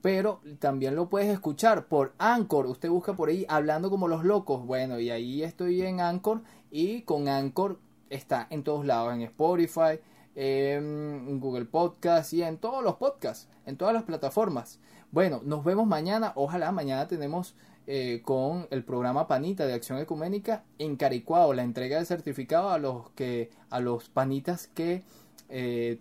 pero 0.00 0.40
también 0.58 0.94
lo 0.94 1.08
puedes 1.08 1.28
escuchar 1.28 1.86
por 1.86 2.14
Anchor, 2.18 2.66
usted 2.66 2.88
busca 2.88 3.14
por 3.14 3.28
ahí 3.28 3.44
hablando 3.48 3.90
como 3.90 4.08
los 4.08 4.24
locos, 4.24 4.64
bueno, 4.64 5.00
y 5.00 5.10
ahí 5.10 5.42
estoy 5.42 5.82
en 5.82 6.00
Anchor 6.00 6.42
y 6.70 7.02
con 7.02 7.28
Anchor 7.28 7.78
está 8.08 8.46
en 8.50 8.62
todos 8.62 8.86
lados, 8.86 9.12
en 9.14 9.22
Spotify, 9.22 9.98
en 10.34 11.40
Google 11.40 11.64
Podcast 11.64 12.32
y 12.32 12.42
en 12.42 12.58
todos 12.58 12.82
los 12.82 12.96
podcasts, 12.96 13.48
en 13.66 13.76
todas 13.76 13.94
las 13.94 14.04
plataformas. 14.04 14.78
Bueno, 15.12 15.40
nos 15.44 15.64
vemos 15.64 15.86
mañana. 15.86 16.32
Ojalá 16.36 16.72
mañana 16.72 17.08
tenemos 17.08 17.54
eh, 17.86 18.22
con 18.24 18.68
el 18.70 18.84
programa 18.84 19.26
Panita 19.26 19.66
de 19.66 19.74
Acción 19.74 19.98
Ecuménica 19.98 20.64
en 20.78 20.96
Caricuao 20.96 21.52
la 21.54 21.64
entrega 21.64 21.98
de 21.98 22.04
certificado 22.04 22.70
a 22.70 22.78
los 22.78 23.10
que 23.10 23.50
a 23.70 23.80
los 23.80 24.08
panitas 24.08 24.68
que 24.68 25.02
eh, 25.48 25.98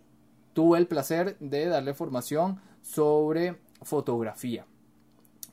tuve 0.53 0.77
el 0.77 0.87
placer 0.87 1.37
de 1.39 1.65
darle 1.65 1.93
formación 1.93 2.61
sobre 2.81 3.55
fotografía. 3.81 4.65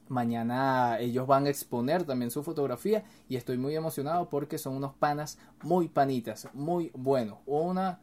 Mañana 0.08 0.98
ellos 1.00 1.26
van 1.26 1.46
a 1.46 1.48
exponer 1.48 2.04
también 2.04 2.30
su 2.30 2.42
fotografía 2.42 3.04
y 3.28 3.36
estoy 3.36 3.56
muy 3.56 3.74
emocionado 3.74 4.28
porque 4.28 4.58
son 4.58 4.74
unos 4.76 4.94
panas 4.94 5.38
muy 5.62 5.88
panitas, 5.88 6.48
muy 6.52 6.90
buenos. 6.94 7.38
Una, 7.46 8.00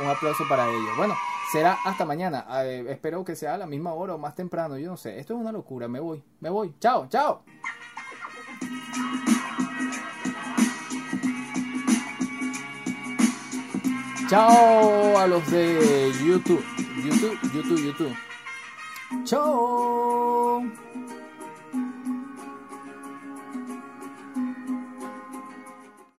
un 0.00 0.08
aplauso 0.08 0.44
para 0.48 0.68
ellos. 0.68 0.96
Bueno, 0.96 1.14
será 1.52 1.78
hasta 1.84 2.04
mañana. 2.04 2.46
Eh, 2.64 2.84
espero 2.88 3.24
que 3.24 3.36
sea 3.36 3.54
a 3.54 3.58
la 3.58 3.66
misma 3.66 3.92
hora 3.92 4.14
o 4.14 4.18
más 4.18 4.34
temprano. 4.34 4.78
Yo 4.78 4.90
no 4.90 4.96
sé. 4.96 5.18
Esto 5.18 5.34
es 5.34 5.40
una 5.40 5.52
locura. 5.52 5.88
Me 5.88 6.00
voy. 6.00 6.22
Me 6.40 6.50
voy. 6.50 6.74
Chao, 6.80 7.06
chao. 7.08 7.42
Chao 14.28 15.18
a 15.18 15.26
los 15.26 15.50
de 15.50 16.10
YouTube. 16.24 16.64
YouTube, 17.04 17.38
YouTube, 17.52 17.84
YouTube. 17.84 18.16
Chao. 19.24 20.81